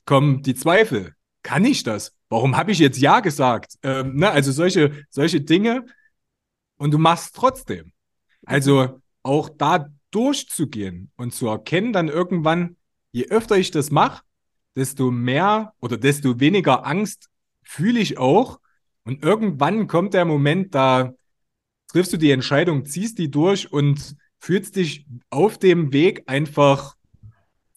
kommen 0.04 0.42
die 0.42 0.56
Zweifel. 0.56 1.14
Kann 1.44 1.64
ich 1.64 1.84
das? 1.84 2.12
Warum 2.28 2.56
habe 2.56 2.72
ich 2.72 2.80
jetzt 2.80 2.98
Ja 2.98 3.20
gesagt? 3.20 3.74
Ähm, 3.84 4.16
ne? 4.16 4.30
Also 4.30 4.50
solche, 4.50 5.04
solche 5.10 5.40
Dinge, 5.40 5.84
und 6.76 6.90
du 6.92 6.98
machst 6.98 7.36
trotzdem. 7.36 7.92
Also 8.44 9.00
auch 9.22 9.48
da 9.48 9.86
durchzugehen 10.10 11.12
und 11.16 11.34
zu 11.34 11.46
erkennen 11.46 11.92
dann 11.92 12.08
irgendwann, 12.08 12.76
je 13.12 13.28
öfter 13.28 13.56
ich 13.56 13.70
das 13.70 13.92
mache, 13.92 14.22
desto 14.74 15.12
mehr 15.12 15.72
oder 15.80 15.96
desto 15.96 16.40
weniger 16.40 16.84
Angst 16.84 17.28
fühle 17.62 18.00
ich 18.00 18.18
auch. 18.18 18.58
Und 19.04 19.22
irgendwann 19.22 19.86
kommt 19.86 20.14
der 20.14 20.24
Moment, 20.24 20.74
da 20.74 21.14
triffst 21.88 22.12
du 22.12 22.16
die 22.16 22.30
Entscheidung, 22.30 22.84
ziehst 22.84 23.18
die 23.18 23.30
durch 23.30 23.72
und 23.72 24.16
fühlst 24.38 24.76
dich 24.76 25.06
auf 25.30 25.58
dem 25.58 25.92
Weg 25.92 26.24
einfach 26.26 26.96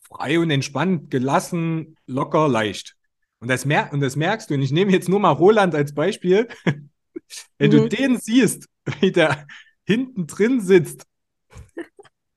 frei 0.01 0.39
und 0.39 0.49
entspannt, 0.49 1.11
gelassen, 1.11 1.95
locker, 2.07 2.47
leicht. 2.47 2.95
Und 3.39 3.47
das, 3.47 3.65
mer 3.65 3.91
und 3.93 4.01
das 4.01 4.15
merkst 4.15 4.49
du. 4.49 4.55
Und 4.55 4.61
ich 4.61 4.71
nehme 4.71 4.91
jetzt 4.91 5.09
nur 5.09 5.19
mal 5.19 5.31
Roland 5.31 5.75
als 5.75 5.93
Beispiel. 5.93 6.47
Wenn 7.57 7.71
mhm. 7.71 7.75
du 7.75 7.89
den 7.89 8.17
siehst, 8.17 8.67
wie 8.99 9.11
der 9.11 9.47
hinten 9.85 10.27
drin 10.27 10.61
sitzt, 10.61 11.05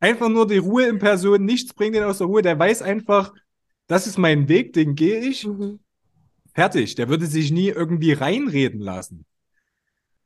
einfach 0.01 0.29
nur 0.29 0.47
die 0.47 0.59
Ruhe 0.59 0.87
in 0.87 0.99
Person, 0.99 1.45
nichts 1.45 1.75
bringt 1.75 1.97
ihn 1.97 2.03
aus 2.03 2.19
der 2.19 2.27
Ruhe, 2.27 2.43
der 2.43 2.59
weiß 2.59 2.83
einfach, 2.83 3.33
das 3.87 4.07
ist 4.07 4.19
mein 4.19 4.49
Weg, 4.49 4.73
den 4.73 4.95
gehe 4.95 5.21
ich. 5.21 5.47
Mhm. 5.47 5.81
Fertig. 6.55 6.95
Der 6.95 7.09
würde 7.09 7.27
sich 7.27 7.51
nie 7.51 7.69
irgendwie 7.69 8.13
reinreden 8.13 8.81
lassen. 8.81 9.25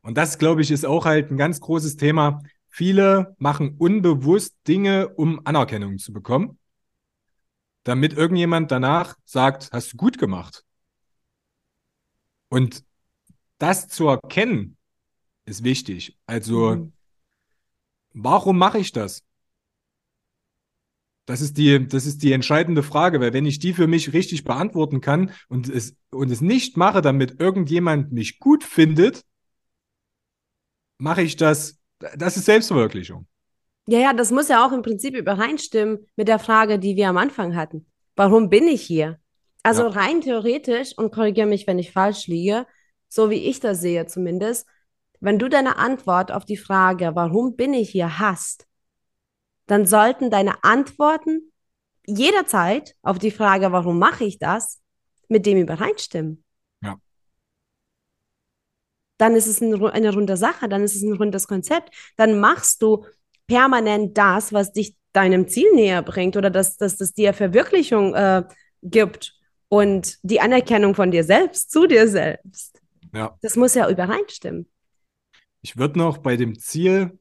Und 0.07 0.17
das, 0.17 0.39
glaube 0.39 0.63
ich, 0.63 0.71
ist 0.71 0.87
auch 0.87 1.05
halt 1.05 1.33
ein 1.33 1.37
ganz 1.37 1.61
großes 1.61 1.97
Thema. 1.97 2.45
Viele 2.69 3.35
machen 3.39 3.75
unbewusst 3.77 4.57
Dinge, 4.69 5.09
um 5.09 5.45
Anerkennung 5.45 5.99
zu 5.99 6.13
bekommen, 6.13 6.61
damit 7.83 8.13
irgendjemand 8.13 8.71
danach 8.71 9.17
sagt, 9.25 9.71
hast 9.73 9.93
du 9.93 9.97
gut 9.97 10.17
gemacht. 10.17 10.65
Und 12.49 12.85
das 13.59 13.89
zu 13.89 14.07
erkennen, 14.07 14.77
ist 15.45 15.65
wichtig. 15.65 16.17
Also, 16.25 16.77
mhm. 16.77 16.93
warum 18.13 18.59
mache 18.59 18.79
ich 18.79 18.93
das? 18.93 19.25
Das 21.25 21.41
ist 21.41 21.59
die, 21.59 21.89
das 21.89 22.07
ist 22.07 22.23
die 22.23 22.31
entscheidende 22.31 22.85
Frage, 22.85 23.21
weil 23.21 23.33
wenn 23.33 23.45
ich 23.45 23.59
die 23.59 23.73
für 23.73 23.89
mich 23.89 24.13
richtig 24.13 24.45
beantworten 24.45 25.01
kann 25.01 25.33
und 25.49 25.69
es, 25.69 25.97
und 26.11 26.31
es 26.31 26.41
nicht 26.41 26.77
mache, 26.77 27.03
damit 27.03 27.41
irgendjemand 27.41 28.13
mich 28.13 28.39
gut 28.39 28.63
findet, 28.63 29.25
mache 30.99 31.23
ich 31.23 31.37
das, 31.37 31.79
das 32.17 32.37
ist 32.37 32.47
Selbstverwirklichung. 32.47 33.27
Ja, 33.87 34.01
ja, 34.01 34.13
das 34.13 34.31
muss 34.33 34.49
ja 34.49 34.67
auch 34.67 34.73
im 34.73 34.83
Prinzip 34.83 35.15
übereinstimmen 35.15 36.07
mit 36.17 36.29
der 36.29 36.39
Frage, 36.39 36.79
die 36.79 36.97
wir 36.97 37.09
am 37.09 37.19
Anfang 37.19 37.55
hatten. 37.55 37.87
Warum 38.17 38.49
bin 38.49 38.67
ich 38.67 38.83
hier? 38.83 39.21
Also 39.63 39.83
ja. 39.83 39.89
rein 39.89 40.21
theoretisch, 40.21 40.97
und 40.97 41.13
korrigiere 41.13 41.47
mich, 41.47 41.67
wenn 41.67 41.79
ich 41.79 41.93
falsch 41.93 42.27
liege, 42.27 42.67
so 43.09 43.31
wie 43.31 43.45
ich 43.49 43.61
das 43.61 43.81
sehe 43.81 44.07
zumindest, 44.07 44.67
wenn 45.21 45.39
du 45.39 45.49
deine 45.49 45.77
Antwort 45.77 46.33
auf 46.33 46.45
die 46.45 46.57
Frage, 46.57 47.13
warum 47.15 47.57
bin 47.57 47.75
ich 47.75 47.91
hier, 47.91 48.19
hast, 48.19 48.67
dann 49.67 49.87
sollten 49.87 50.31
deine 50.31 50.63
Antworten 50.63 51.53
jederzeit 52.07 52.95
auf 53.03 53.19
die 53.19 53.31
Frage, 53.31 53.73
warum 53.73 53.99
mache 53.99 54.25
ich 54.25 54.39
das, 54.39 54.81
mit 55.29 55.47
dem 55.47 55.59
übereinstimmen. 55.59 56.45
Dann 59.19 59.35
ist 59.35 59.47
es 59.47 59.61
ein, 59.61 59.83
eine 59.83 60.13
runde 60.13 60.37
Sache, 60.37 60.69
dann 60.69 60.83
ist 60.83 60.95
es 60.95 61.03
ein 61.03 61.15
rundes 61.15 61.49
Konzept. 61.49 61.95
Dann 62.17 62.39
machst 62.39 62.83
du 62.83 63.07
permanent 63.47 64.17
das, 64.19 64.53
was 64.53 64.73
dich 64.73 64.97
deinem 65.13 65.49
Ziel 65.49 65.73
näher 65.73 66.03
bringt 66.03 66.37
oder 66.37 66.51
dass 66.51 66.77
das, 66.77 66.97
das 66.97 67.13
dir 67.13 67.33
Verwirklichung 67.33 68.15
äh, 68.15 68.45
gibt 68.83 69.35
und 69.69 70.19
die 70.23 70.41
Anerkennung 70.41 70.95
von 70.95 71.11
dir 71.11 71.25
selbst 71.25 71.71
zu 71.71 71.87
dir 71.87 72.09
selbst. 72.09 72.81
Ja. 73.15 73.37
Das 73.41 73.57
muss 73.57 73.75
ja 73.75 73.89
übereinstimmen. 73.89 74.69
Ich 75.63 75.77
würde 75.77 75.99
noch 75.99 76.19
bei 76.19 76.37
dem 76.37 76.59
Ziel, 76.59 77.19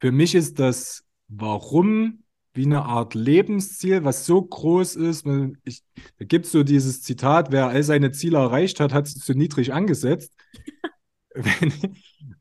für 0.00 0.12
mich 0.12 0.34
ist 0.34 0.58
das 0.58 1.04
Warum 1.28 2.24
wie 2.58 2.66
eine 2.66 2.82
Art 2.82 3.14
Lebensziel, 3.14 4.02
was 4.04 4.26
so 4.26 4.42
groß 4.42 4.96
ist. 4.96 5.24
Ich, 5.62 5.84
da 6.18 6.24
gibt 6.24 6.46
es 6.46 6.52
so 6.52 6.64
dieses 6.64 7.02
Zitat, 7.02 7.52
wer 7.52 7.68
all 7.68 7.84
seine 7.84 8.10
Ziele 8.10 8.38
erreicht 8.38 8.80
hat, 8.80 8.92
hat 8.92 9.06
sie 9.06 9.20
zu 9.20 9.32
niedrig 9.32 9.72
angesetzt. 9.72 10.34
wenn, 11.34 11.72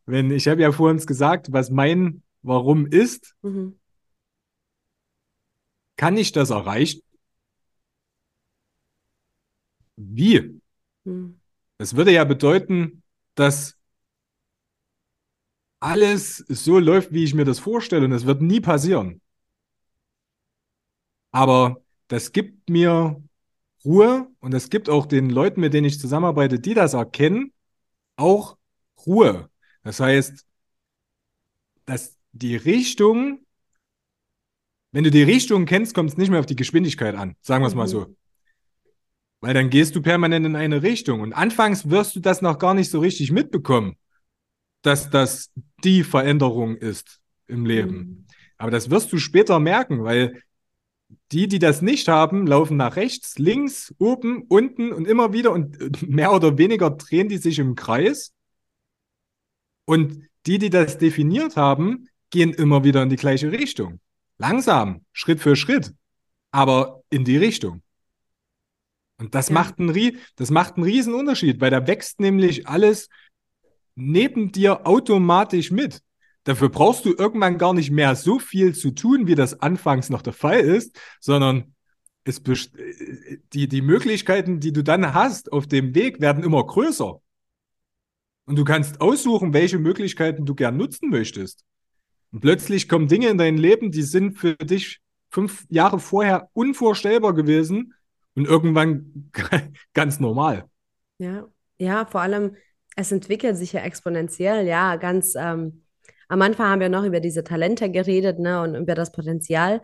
wenn, 0.08 0.32
ich 0.32 0.48
habe 0.48 0.60
ja 0.60 0.72
vorhin 0.72 0.98
gesagt, 1.06 1.54
was 1.54 1.70
mein 1.70 2.24
Warum 2.42 2.88
ist, 2.88 3.36
mhm. 3.44 3.78
kann 5.98 6.18
ich 6.18 6.32
das 6.32 6.50
erreichen? 6.50 7.02
Wie? 9.98 10.60
Mhm. 11.04 11.40
Das 11.78 11.96
würde 11.96 12.12
ja 12.12 12.24
bedeuten, 12.24 13.04
dass 13.36 13.78
alles 15.80 16.38
so 16.38 16.80
läuft, 16.80 17.14
wie 17.14 17.24
ich 17.24 17.36
mir 17.36 17.46
das 17.46 17.60
vorstelle 17.60 18.06
und 18.06 18.14
es 18.14 18.26
wird 18.26 18.42
nie 18.42 18.62
passieren. 18.62 19.22
Aber 21.32 21.82
das 22.08 22.32
gibt 22.32 22.70
mir 22.70 23.22
Ruhe 23.86 24.28
und 24.40 24.54
es 24.54 24.70
gibt 24.70 24.90
auch 24.90 25.06
den 25.06 25.30
Leuten, 25.30 25.62
mit 25.62 25.74
denen 25.74 25.88
ich 25.88 26.00
zusammenarbeite, 26.00 26.60
die 26.60 26.74
das 26.74 26.94
erkennen, 26.94 27.54
auch 28.16 28.58
Ruhe. 29.06 29.50
Das 29.84 30.00
heißt, 30.00 30.46
dass 31.86 32.18
die 32.32 32.56
Richtung, 32.56 33.46
wenn 34.92 35.04
du 35.04 35.12
die 35.12 35.24
Richtung 35.24 35.66
kennst, 35.66 35.94
kommt 35.94 36.10
es 36.10 36.18
nicht 36.18 36.30
mehr 36.30 36.40
auf 36.40 36.46
die 36.46 36.56
Geschwindigkeit 36.56 37.16
an, 37.16 37.36
sagen 37.42 37.64
wir 37.64 37.68
es 37.68 37.74
mhm. 37.74 37.80
mal 37.80 37.88
so. 37.88 38.16
Weil 39.40 39.54
dann 39.54 39.70
gehst 39.70 39.96
du 39.96 40.02
permanent 40.02 40.46
in 40.46 40.56
eine 40.56 40.82
Richtung 40.82 41.22
und 41.22 41.34
anfangs 41.34 41.90
wirst 41.90 42.16
du 42.16 42.20
das 42.20 42.42
noch 42.42 42.58
gar 42.58 42.74
nicht 42.74 42.90
so 42.90 43.00
richtig 43.00 43.32
mitbekommen 43.32 43.96
dass 44.82 45.10
das 45.10 45.52
die 45.84 46.04
Veränderung 46.04 46.76
ist 46.78 47.20
im 47.48 47.66
Leben. 47.66 47.98
Mhm. 47.98 48.26
Aber 48.58 48.72
das 48.72 48.90
wirst 48.90 49.12
du 49.12 49.18
später 49.18 49.60
merken, 49.60 50.04
weil 50.04 50.42
die, 51.32 51.48
die 51.48 51.60
das 51.60 51.82
nicht 51.82 52.08
haben, 52.08 52.48
laufen 52.48 52.78
nach 52.78 52.96
rechts, 52.96 53.38
links, 53.38 53.94
oben, 54.00 54.44
unten 54.44 54.94
und 54.94 55.08
immer 55.08 55.34
wieder 55.34 55.52
und 55.52 56.08
mehr 56.08 56.34
oder 56.34 56.58
weniger 56.58 56.90
drehen 56.92 57.28
die 57.28 57.38
sich 57.38 57.60
im 57.60 57.76
Kreis. 57.76 58.34
Und 59.86 60.24
die, 60.46 60.58
die 60.58 60.70
das 60.70 60.98
definiert 60.98 61.58
haben, 61.58 62.08
gehen 62.30 62.54
immer 62.54 62.84
wieder 62.84 63.04
in 63.04 63.10
die 63.10 63.16
gleiche 63.16 63.52
Richtung. 63.52 64.00
Langsam, 64.38 65.06
Schritt 65.12 65.42
für 65.42 65.56
Schritt, 65.56 65.94
aber 66.52 67.04
in 67.10 67.26
die 67.26 67.38
Richtung. 67.38 67.82
Und 69.20 69.34
das, 69.36 69.50
ja. 69.50 69.56
macht 69.56 69.80
einen, 69.80 70.18
das 70.36 70.52
macht 70.52 70.76
einen 70.76 70.86
riesen 70.86 71.14
Unterschied, 71.14 71.60
weil 71.60 71.72
da 71.72 71.88
wächst 71.88 72.20
nämlich 72.20 72.68
alles 72.68 73.10
neben 73.96 74.52
dir 74.52 74.86
automatisch 74.86 75.72
mit. 75.72 76.02
Dafür 76.48 76.70
brauchst 76.70 77.04
du 77.04 77.14
irgendwann 77.14 77.58
gar 77.58 77.74
nicht 77.74 77.92
mehr 77.92 78.16
so 78.16 78.40
viel 78.40 78.74
zu 78.74 78.92
tun, 78.92 79.28
wie 79.28 79.36
das 79.36 79.60
anfangs 79.60 80.10
noch 80.10 80.22
der 80.22 80.32
Fall 80.32 80.62
ist, 80.62 80.98
sondern 81.20 81.76
es 82.24 82.42
die, 83.52 83.68
die 83.68 83.82
Möglichkeiten, 83.82 84.62
die 84.62 84.72
du 84.72 84.82
dann 84.82 85.14
hast 85.14 85.52
auf 85.52 85.68
dem 85.68 85.94
Weg, 85.94 86.22
werden 86.22 86.46
immer 86.46 86.66
größer. 86.66 87.22
Und 88.46 88.56
du 88.56 88.64
kannst 88.64 89.02
aussuchen, 89.02 89.54
welche 89.54 89.78
Möglichkeiten 89.78 90.46
du 90.46 90.56
gern 90.56 90.78
nutzen 90.78 91.10
möchtest. 91.10 91.66
Und 92.32 92.40
plötzlich 92.40 92.88
kommen 92.88 93.10
Dinge 93.10 93.28
in 93.28 93.38
dein 93.38 93.58
Leben, 93.58 93.92
die 93.92 94.04
sind 94.04 94.38
für 94.38 94.56
dich 94.56 95.02
fünf 95.30 95.66
Jahre 95.68 96.00
vorher 96.00 96.50
unvorstellbar 96.54 97.34
gewesen 97.34 97.94
und 98.36 98.48
irgendwann 98.48 99.32
ganz 99.94 100.22
normal. 100.22 100.64
Ja, 101.18 101.46
ja, 101.78 102.06
vor 102.06 102.22
allem, 102.22 102.56
es 102.96 103.12
entwickelt 103.12 103.58
sich 103.58 103.74
ja 103.74 103.82
exponentiell, 103.82 104.66
ja, 104.66 104.96
ganz 104.96 105.36
ähm, 105.36 105.84
am 106.28 106.42
Anfang 106.42 106.68
haben 106.68 106.80
wir 106.82 106.90
noch 106.90 107.04
über 107.04 107.20
diese 107.20 107.44
Talente 107.44 107.90
geredet, 107.90 108.40
ne, 108.40 108.62
und 108.62 108.76
über 108.76 108.96
das 108.96 109.12
Potenzial. 109.12 109.82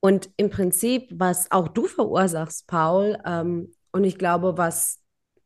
Und 0.00 0.30
im 0.36 0.50
Prinzip, 0.50 1.10
was 1.12 1.50
auch 1.50 1.68
du 1.68 1.86
verursachst, 1.86 2.66
Paul, 2.66 3.18
ähm, 3.26 3.72
und 3.90 4.04
ich 4.04 4.18
glaube, 4.18 4.56
was 4.56 5.00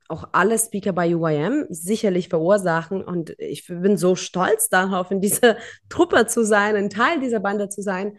auch 0.08 0.28
alle 0.32 0.58
Speaker 0.58 0.92
bei 0.92 1.16
UIM 1.16 1.66
sicherlich 1.70 2.28
verursachen. 2.28 3.02
Und 3.02 3.34
ich 3.38 3.66
bin 3.66 3.96
so 3.96 4.14
stolz 4.14 4.68
darauf, 4.68 5.10
in 5.10 5.20
dieser 5.20 5.56
Truppe 5.88 6.26
zu 6.26 6.44
sein, 6.44 6.76
ein 6.76 6.90
Teil 6.90 7.18
dieser 7.20 7.40
Bande 7.40 7.68
zu 7.70 7.82
sein, 7.82 8.18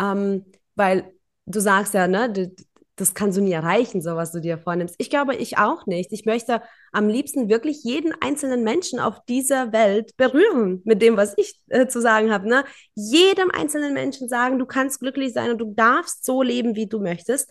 ähm, 0.00 0.44
weil 0.74 1.12
du 1.46 1.60
sagst 1.60 1.94
ja, 1.94 2.08
ne, 2.08 2.50
das 2.96 3.14
kannst 3.14 3.38
du 3.38 3.42
nie 3.42 3.52
erreichen, 3.52 4.02
so 4.02 4.16
was 4.16 4.32
du 4.32 4.40
dir 4.40 4.58
vornimmst. 4.58 4.96
Ich 4.98 5.10
glaube, 5.10 5.36
ich 5.36 5.58
auch 5.58 5.86
nicht. 5.86 6.12
Ich 6.12 6.24
möchte 6.24 6.62
am 6.96 7.10
liebsten 7.10 7.50
wirklich 7.50 7.84
jeden 7.84 8.14
einzelnen 8.22 8.64
Menschen 8.64 8.98
auf 9.00 9.22
dieser 9.26 9.70
Welt 9.70 10.16
berühren 10.16 10.80
mit 10.86 11.02
dem, 11.02 11.18
was 11.18 11.34
ich 11.36 11.60
äh, 11.68 11.86
zu 11.88 12.00
sagen 12.00 12.32
habe. 12.32 12.48
Ne? 12.48 12.64
Jedem 12.94 13.50
einzelnen 13.50 13.92
Menschen 13.92 14.30
sagen, 14.30 14.58
du 14.58 14.64
kannst 14.64 15.00
glücklich 15.00 15.34
sein 15.34 15.50
und 15.50 15.58
du 15.58 15.74
darfst 15.74 16.24
so 16.24 16.42
leben, 16.42 16.74
wie 16.74 16.86
du 16.86 16.98
möchtest. 16.98 17.50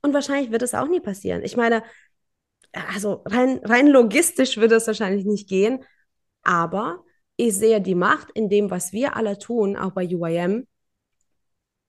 Und 0.00 0.14
wahrscheinlich 0.14 0.52
wird 0.52 0.62
es 0.62 0.74
auch 0.74 0.86
nie 0.86 1.00
passieren. 1.00 1.42
Ich 1.42 1.56
meine, 1.56 1.82
also 2.72 3.22
rein, 3.24 3.60
rein 3.64 3.88
logistisch 3.88 4.58
würde 4.58 4.76
es 4.76 4.86
wahrscheinlich 4.86 5.24
nicht 5.24 5.48
gehen, 5.48 5.84
aber 6.44 7.02
ich 7.34 7.56
sehe 7.56 7.80
die 7.80 7.96
Macht 7.96 8.30
in 8.30 8.48
dem, 8.48 8.70
was 8.70 8.92
wir 8.92 9.16
alle 9.16 9.38
tun, 9.38 9.76
auch 9.76 9.90
bei 9.90 10.06
UIM. 10.06 10.68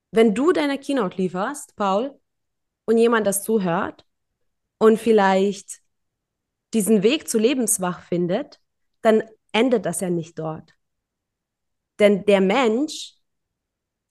Wenn 0.09 0.33
du 0.33 0.53
deine 0.53 0.79
Keynote 0.79 1.17
lieferst, 1.17 1.75
Paul, 1.75 2.19
und 2.85 2.97
jemand 2.97 3.27
das 3.27 3.43
zuhört 3.43 4.05
und 4.79 4.99
vielleicht 4.99 5.84
diesen 6.75 7.01
Weg 7.01 7.27
zu 7.27 7.39
lebenswach 7.39 8.01
findet, 8.01 8.59
dann 9.01 9.23
endet 9.51 9.85
das 9.85 10.01
ja 10.01 10.09
nicht 10.09 10.37
dort. 10.37 10.73
Denn 11.99 12.25
der 12.25 12.41
Mensch 12.41 13.13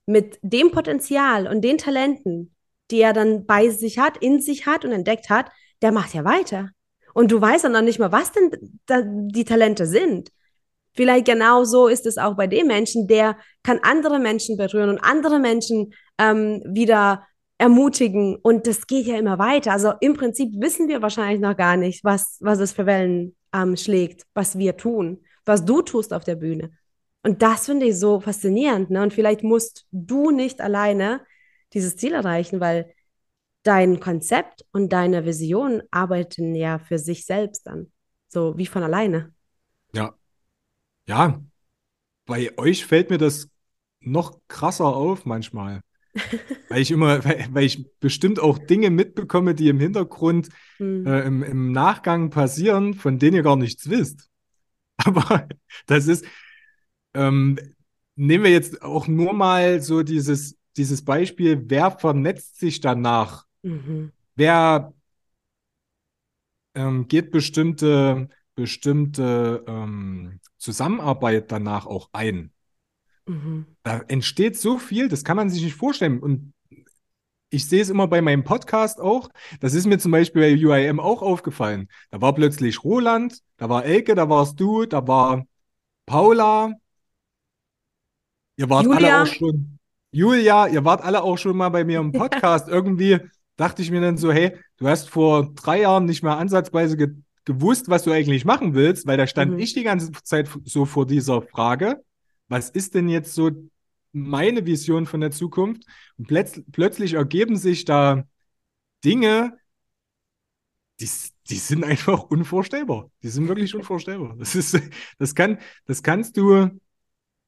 mit 0.07 0.39
dem 0.43 0.71
Potenzial 0.71 1.47
und 1.47 1.61
den 1.61 1.79
Talenten, 1.79 2.55
die 2.91 3.01
er 3.01 3.13
dann 3.13 3.47
bei 3.47 3.69
sich 3.69 3.99
hat, 3.99 4.17
in 4.19 4.41
sich 4.41 4.67
hat 4.67 4.85
und 4.85 4.93
entdeckt 4.93 5.31
hat, 5.31 5.51
der 5.83 5.93
macht 5.93 6.15
ja 6.15 6.25
weiter. 6.25 6.71
Und 7.13 7.31
du 7.31 7.41
weißt 7.41 7.65
dann 7.65 7.73
noch 7.73 7.83
nicht 7.83 7.99
mal, 7.99 8.13
was 8.13 8.33
denn 8.33 8.51
die 9.29 9.45
Talente 9.45 9.87
sind. 9.87 10.31
Vielleicht 10.95 11.27
genau 11.27 11.65
so 11.65 11.89
ist 11.89 12.07
es 12.07 12.19
auch 12.19 12.35
bei 12.35 12.47
dem 12.47 12.67
Menschen, 12.67 13.07
der 13.07 13.37
kann 13.63 13.81
andere 13.83 14.19
Menschen 14.19 14.57
berühren 14.57 14.91
und 14.91 14.99
andere 14.99 15.39
Menschen 15.39 15.93
ähm, 16.19 16.63
wieder 16.67 17.27
ermutigen. 17.59 18.37
Und 18.37 18.67
das 18.67 18.87
geht 18.87 19.07
ja 19.07 19.17
immer 19.17 19.39
weiter. 19.39 19.73
Also 19.73 19.93
im 20.01 20.15
Prinzip 20.15 20.51
wissen 20.61 20.89
wir 20.89 21.03
wahrscheinlich 21.03 21.41
noch 21.41 21.57
gar 21.57 21.77
nicht, 21.77 22.05
was, 22.05 22.39
was 22.41 22.59
es 22.61 22.73
für 22.73 22.87
Wellen 22.87 23.37
ähm, 23.53 23.77
schlägt, 23.77 24.27
was 24.35 24.59
wir 24.59 24.77
tun, 24.77 25.25
was 25.45 25.65
du 25.65 25.83
tust 25.83 26.13
auf 26.13 26.25
der 26.25 26.37
Bühne. 26.37 26.73
Und 27.23 27.41
das 27.43 27.67
finde 27.67 27.87
ich 27.87 27.99
so 27.99 28.21
faszinierend. 28.21 28.91
Ne? 28.91 29.03
Und 29.03 29.15
vielleicht 29.15 29.43
musst 29.43 29.87
du 29.93 30.31
nicht 30.31 30.61
alleine 30.61 31.25
dieses 31.73 31.97
Ziel 31.97 32.13
erreichen, 32.13 32.61
weil 32.61 32.93
dein 33.63 33.99
Konzept 33.99 34.65
und 34.73 34.93
deine 34.93 35.25
Vision 35.25 35.83
arbeiten 35.91 36.55
ja 36.55 36.79
für 36.79 36.99
sich 36.99 37.25
selbst 37.25 37.67
dann. 37.67 37.91
So 38.29 38.59
wie 38.59 38.67
von 38.67 38.83
alleine. 38.83 39.33
Ja. 39.93 40.15
Ja. 41.07 41.43
Bei 42.27 42.57
euch 42.59 42.85
fällt 42.85 43.11
mir 43.11 43.19
das 43.19 43.49
noch 44.01 44.41
krasser 44.49 44.87
auf 44.87 45.25
manchmal. 45.25 45.81
weil 46.69 46.83
ich 46.83 46.91
immer, 46.91 47.25
weil, 47.25 47.47
weil, 47.51 47.65
ich 47.65 47.99
bestimmt 47.99 48.39
auch 48.39 48.59
Dinge 48.59 48.91
mitbekomme, 48.91 49.55
die 49.55 49.69
im 49.69 49.81
Hintergrund 49.81 50.49
hm. 50.77 51.07
äh, 51.07 51.23
im, 51.23 51.43
im 51.43 51.73
Nachgang 51.73 52.31
passieren, 52.31 52.95
von 52.95 53.19
denen 53.19 53.37
ihr 53.37 53.43
gar 53.43 53.57
nichts 53.57 53.91
wisst. 53.91 54.29
Aber 54.97 55.49
das 55.87 56.07
ist, 56.07 56.25
ähm, 57.15 57.59
nehmen 58.15 58.45
wir 58.45 58.51
jetzt 58.53 58.83
auch 58.83 59.09
nur 59.09 59.33
mal 59.33 59.83
so 59.83 60.03
dieses, 60.03 60.57
dieses 60.77 61.05
Beispiel, 61.05 61.65
wer 61.67 61.91
vernetzt 61.91 62.61
sich 62.61 62.81
danach 62.81 63.45
Mhm. 63.65 64.13
Wer 64.37 64.93
ähm, 66.75 67.09
geht 67.09 67.31
bestimmte, 67.31 68.29
bestimmte 68.55 69.65
ähm, 69.67 70.41
Zusammenarbeit 70.59 71.51
danach 71.51 71.87
auch 71.87 72.11
ein? 72.13 72.53
Mhm. 73.27 73.67
Da 73.83 74.03
entsteht 74.09 74.57
so 74.59 74.79
viel, 74.79 75.09
das 75.09 75.25
kann 75.25 75.37
man 75.37 75.51
sich 75.51 75.63
nicht 75.63 75.75
vorstellen. 75.75 76.21
Und 76.21 76.53
ich 77.51 77.67
sehe 77.69 77.81
es 77.81 77.91
immer 77.91 78.09
bei 78.09 78.21
meinem 78.21 78.45
Podcast 78.45 79.01
auch. 79.01 79.31
Das 79.61 79.75
ist 79.75 79.87
mir 79.87 79.99
zum 79.99 80.13
Beispiel 80.13 80.43
bei 80.43 80.67
UIM 80.67 81.01
auch 81.01 81.23
aufgefallen. 81.23 81.89
Da 82.11 82.21
war 82.21 82.35
plötzlich 82.35 82.83
Roland, 82.83 83.41
da 83.57 83.69
war 83.69 83.85
Elke, 83.85 84.15
da 84.15 84.29
warst 84.29 84.59
du, 84.59 84.87
da 84.87 85.07
war 85.07 85.45
Paula. 86.07 86.73
Ihr 88.57 88.69
wart 88.69 88.85
Julia. 88.85 88.97
alle 88.97 89.23
auch 89.23 89.35
schon. 89.35 89.79
Julia, 90.11 90.69
ihr 90.69 90.85
wart 90.85 91.03
alle 91.03 91.23
auch 91.23 91.39
schon 91.39 91.57
mal 91.57 91.71
bei 91.71 91.85
mir 91.85 91.99
im 91.99 92.13
Podcast. 92.13 92.69
Irgendwie 92.69 93.21
dachte 93.57 93.83
ich 93.83 93.91
mir 93.91 94.01
dann 94.01 94.17
so, 94.17 94.33
hey, 94.33 94.57
du 94.77 94.89
hast 94.89 95.09
vor 95.09 95.53
drei 95.55 95.81
Jahren 95.81 96.05
nicht 96.05 96.23
mehr 96.23 96.37
ansatzweise 96.37 96.97
ge 96.97 97.09
gewusst, 97.47 97.91
was 97.91 98.05
du 98.05 98.11
eigentlich 98.11 98.47
machen 98.47 98.73
willst, 98.73 99.07
weil 99.07 99.19
da 99.19 99.27
stand 99.27 99.53
mhm. 99.53 99.59
ich 99.59 99.75
die 99.75 99.83
ganze 99.83 100.11
Zeit 100.13 100.49
so 100.65 100.87
vor 100.87 101.07
dieser 101.07 101.43
Frage, 101.43 102.03
was 102.49 102.71
ist 102.71 102.95
denn 102.95 103.09
jetzt 103.09 103.35
so 103.35 103.51
meine 104.13 104.67
Vision 104.67 105.07
von 105.07 105.21
der 105.21 105.31
Zukunft? 105.31 105.85
Und 106.17 106.29
plötz 106.29 106.63
plötzlich 106.73 107.15
ergeben 107.15 107.57
sich 107.57 107.85
da 107.85 108.25
Dinge, 109.05 109.59
die, 111.01 111.09
die 111.49 111.57
sind 111.57 111.85
einfach 111.85 112.23
unvorstellbar. 112.25 113.11
Die 113.23 113.29
sind 113.29 113.49
wirklich 113.49 113.75
unvorstellbar. 113.75 114.37
Das 114.39 114.55
ist, 114.55 114.81
das 115.19 115.35
kann, 115.35 115.59
das 115.87 116.03
kannst 116.03 116.37
du, 116.37 116.71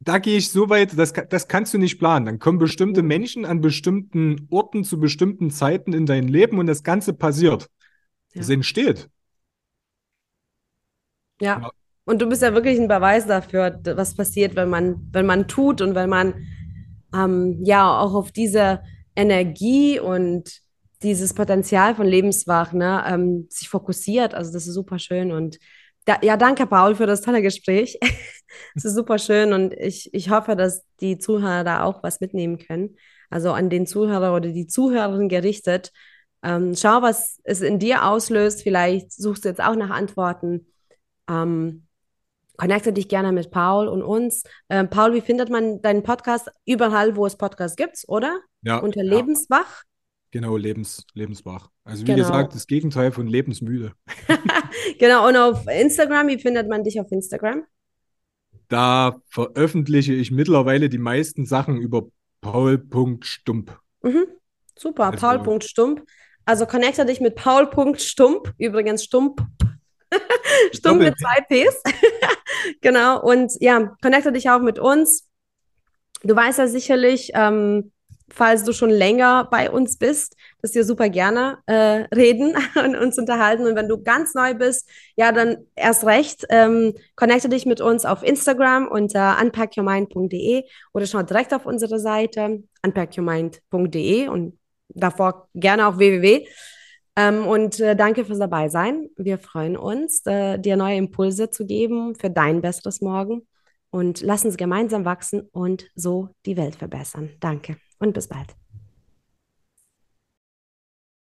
da 0.00 0.18
gehe 0.18 0.36
ich 0.36 0.50
so 0.50 0.68
weit, 0.68 0.98
das, 0.98 1.12
das 1.12 1.48
kannst 1.48 1.72
du 1.74 1.78
nicht 1.78 1.98
planen. 1.98 2.26
Dann 2.26 2.38
kommen 2.38 2.58
bestimmte 2.58 3.02
mhm. 3.02 3.08
Menschen 3.08 3.44
an 3.44 3.60
bestimmten 3.60 4.46
Orten 4.50 4.84
zu 4.84 4.98
bestimmten 4.98 5.50
Zeiten 5.50 5.92
in 5.92 6.06
dein 6.06 6.28
Leben 6.28 6.58
und 6.58 6.66
das 6.66 6.82
Ganze 6.82 7.14
passiert. 7.14 7.70
Ja. 8.34 8.40
Es 8.42 8.48
entsteht. 8.48 9.08
Ja. 11.40 11.70
Und 12.06 12.22
du 12.22 12.28
bist 12.28 12.40
ja 12.40 12.54
wirklich 12.54 12.78
ein 12.78 12.88
Beweis 12.88 13.26
dafür, 13.26 13.80
was 13.84 14.14
passiert, 14.14 14.54
wenn 14.56 14.70
man, 14.70 15.08
wenn 15.12 15.26
man 15.26 15.48
tut 15.48 15.82
und 15.82 15.94
wenn 15.94 16.08
man 16.08 16.34
ähm, 17.12 17.60
ja 17.64 17.98
auch 17.98 18.14
auf 18.14 18.30
diese 18.30 18.80
Energie 19.16 19.98
und 19.98 20.60
dieses 21.02 21.34
Potenzial 21.34 21.94
von 21.94 22.06
Lebenswach 22.06 22.72
ne, 22.72 23.04
ähm, 23.08 23.48
sich 23.50 23.68
fokussiert. 23.68 24.34
Also 24.34 24.52
das 24.52 24.66
ist 24.66 24.74
super 24.74 24.98
schön 24.98 25.32
und 25.32 25.58
da, 26.04 26.18
ja, 26.22 26.36
danke, 26.36 26.66
Paul, 26.66 26.94
für 26.94 27.06
das 27.06 27.20
tolle 27.20 27.42
Gespräch. 27.42 27.98
Es 28.74 28.84
ist 28.84 28.94
super 28.94 29.18
schön 29.18 29.52
und 29.52 29.74
ich, 29.74 30.14
ich 30.14 30.30
hoffe, 30.30 30.54
dass 30.56 30.82
die 31.00 31.18
Zuhörer 31.18 31.64
da 31.64 31.82
auch 31.82 32.02
was 32.02 32.20
mitnehmen 32.20 32.58
können. 32.58 32.96
Also 33.28 33.52
an 33.52 33.68
den 33.68 33.86
Zuhörer 33.86 34.34
oder 34.34 34.50
die 34.50 34.68
Zuhörerin 34.68 35.28
gerichtet. 35.28 35.92
Ähm, 36.42 36.74
schau, 36.76 37.02
was 37.02 37.40
es 37.44 37.60
in 37.60 37.78
dir 37.80 38.06
auslöst. 38.06 38.62
Vielleicht 38.62 39.12
suchst 39.12 39.44
du 39.44 39.48
jetzt 39.48 39.60
auch 39.60 39.74
nach 39.74 39.90
Antworten. 39.90 40.68
Ähm, 41.28 41.85
connecte 42.56 42.92
dich 42.92 43.08
gerne 43.08 43.32
mit 43.32 43.50
Paul 43.50 43.88
und 43.88 44.02
uns. 44.02 44.42
Ähm, 44.68 44.88
Paul, 44.90 45.14
wie 45.14 45.20
findet 45.20 45.50
man 45.50 45.80
deinen 45.82 46.02
Podcast? 46.02 46.50
Überall, 46.64 47.16
wo 47.16 47.26
es 47.26 47.36
Podcasts 47.36 47.76
gibt, 47.76 48.04
oder? 48.08 48.40
Ja. 48.62 48.78
Unter 48.78 49.02
ja. 49.02 49.16
Lebenswach? 49.16 49.82
Genau, 50.30 50.56
lebens, 50.56 51.06
lebenswach. 51.14 51.70
Also 51.84 52.02
wie 52.02 52.06
genau. 52.06 52.18
gesagt, 52.18 52.54
das 52.54 52.66
Gegenteil 52.66 53.12
von 53.12 53.26
lebensmüde. 53.26 53.92
genau, 54.98 55.28
und 55.28 55.36
auf 55.36 55.66
Instagram, 55.66 56.28
wie 56.28 56.38
findet 56.38 56.68
man 56.68 56.84
dich 56.84 57.00
auf 57.00 57.10
Instagram? 57.10 57.64
Da 58.68 59.20
veröffentliche 59.28 60.12
ich 60.12 60.30
mittlerweile 60.30 60.88
die 60.88 60.98
meisten 60.98 61.46
Sachen 61.46 61.78
über 61.78 62.08
paul.stump. 62.40 63.78
Mhm. 64.02 64.26
Super, 64.76 65.12
also, 65.12 65.18
paul.stump. 65.18 66.02
Also 66.44 66.66
connecte 66.66 67.06
dich 67.06 67.20
mit 67.20 67.34
paul.stump, 67.34 68.52
übrigens 68.58 69.04
stump. 69.04 69.44
stump 70.72 71.02
mit 71.02 71.14
zwei 71.18 71.40
Ps. 71.48 71.82
genau, 72.80 73.20
und 73.22 73.52
ja, 73.60 73.96
connecte 74.02 74.32
dich 74.32 74.50
auch 74.50 74.60
mit 74.60 74.78
uns. 74.78 75.28
Du 76.22 76.34
weißt 76.34 76.58
ja 76.58 76.66
sicherlich, 76.66 77.30
ähm, 77.34 77.92
falls 78.28 78.64
du 78.64 78.72
schon 78.72 78.90
länger 78.90 79.48
bei 79.50 79.70
uns 79.70 79.98
bist, 79.98 80.36
dass 80.60 80.74
wir 80.74 80.84
super 80.84 81.08
gerne 81.08 81.58
äh, 81.66 82.04
reden 82.14 82.54
und 82.84 82.96
uns 82.96 83.18
unterhalten. 83.18 83.66
Und 83.66 83.76
wenn 83.76 83.88
du 83.88 84.02
ganz 84.02 84.34
neu 84.34 84.54
bist, 84.54 84.88
ja, 85.16 85.32
dann 85.32 85.58
erst 85.74 86.04
recht, 86.04 86.44
ähm, 86.50 86.94
connecte 87.14 87.48
dich 87.48 87.66
mit 87.66 87.80
uns 87.80 88.04
auf 88.04 88.22
Instagram 88.22 88.88
unter 88.88 89.38
unpackyourmind.de 89.40 90.64
oder 90.92 91.06
schau 91.06 91.22
direkt 91.22 91.54
auf 91.54 91.66
unsere 91.66 92.00
Seite 92.00 92.62
unpackyourmind.de 92.84 94.28
und 94.28 94.58
davor 94.88 95.48
gerne 95.54 95.86
auch 95.86 95.98
www. 95.98 96.46
Ähm, 97.16 97.46
und 97.46 97.80
äh, 97.80 97.96
danke 97.96 98.24
fürs 98.24 98.38
dabei 98.38 98.68
sein. 98.68 99.08
Wir 99.16 99.38
freuen 99.38 99.76
uns, 99.76 100.24
äh, 100.26 100.58
dir 100.58 100.76
neue 100.76 100.96
Impulse 100.96 101.50
zu 101.50 101.64
geben 101.64 102.14
für 102.14 102.30
dein 102.30 102.60
besseres 102.60 103.00
Morgen 103.00 103.46
und 103.90 104.20
lass 104.20 104.44
uns 104.44 104.56
gemeinsam 104.56 105.04
wachsen 105.04 105.40
und 105.52 105.86
so 105.94 106.28
die 106.44 106.56
Welt 106.56 106.76
verbessern. 106.76 107.30
Danke 107.40 107.76
und 107.98 108.12
bis 108.12 108.28
bald. 108.28 108.54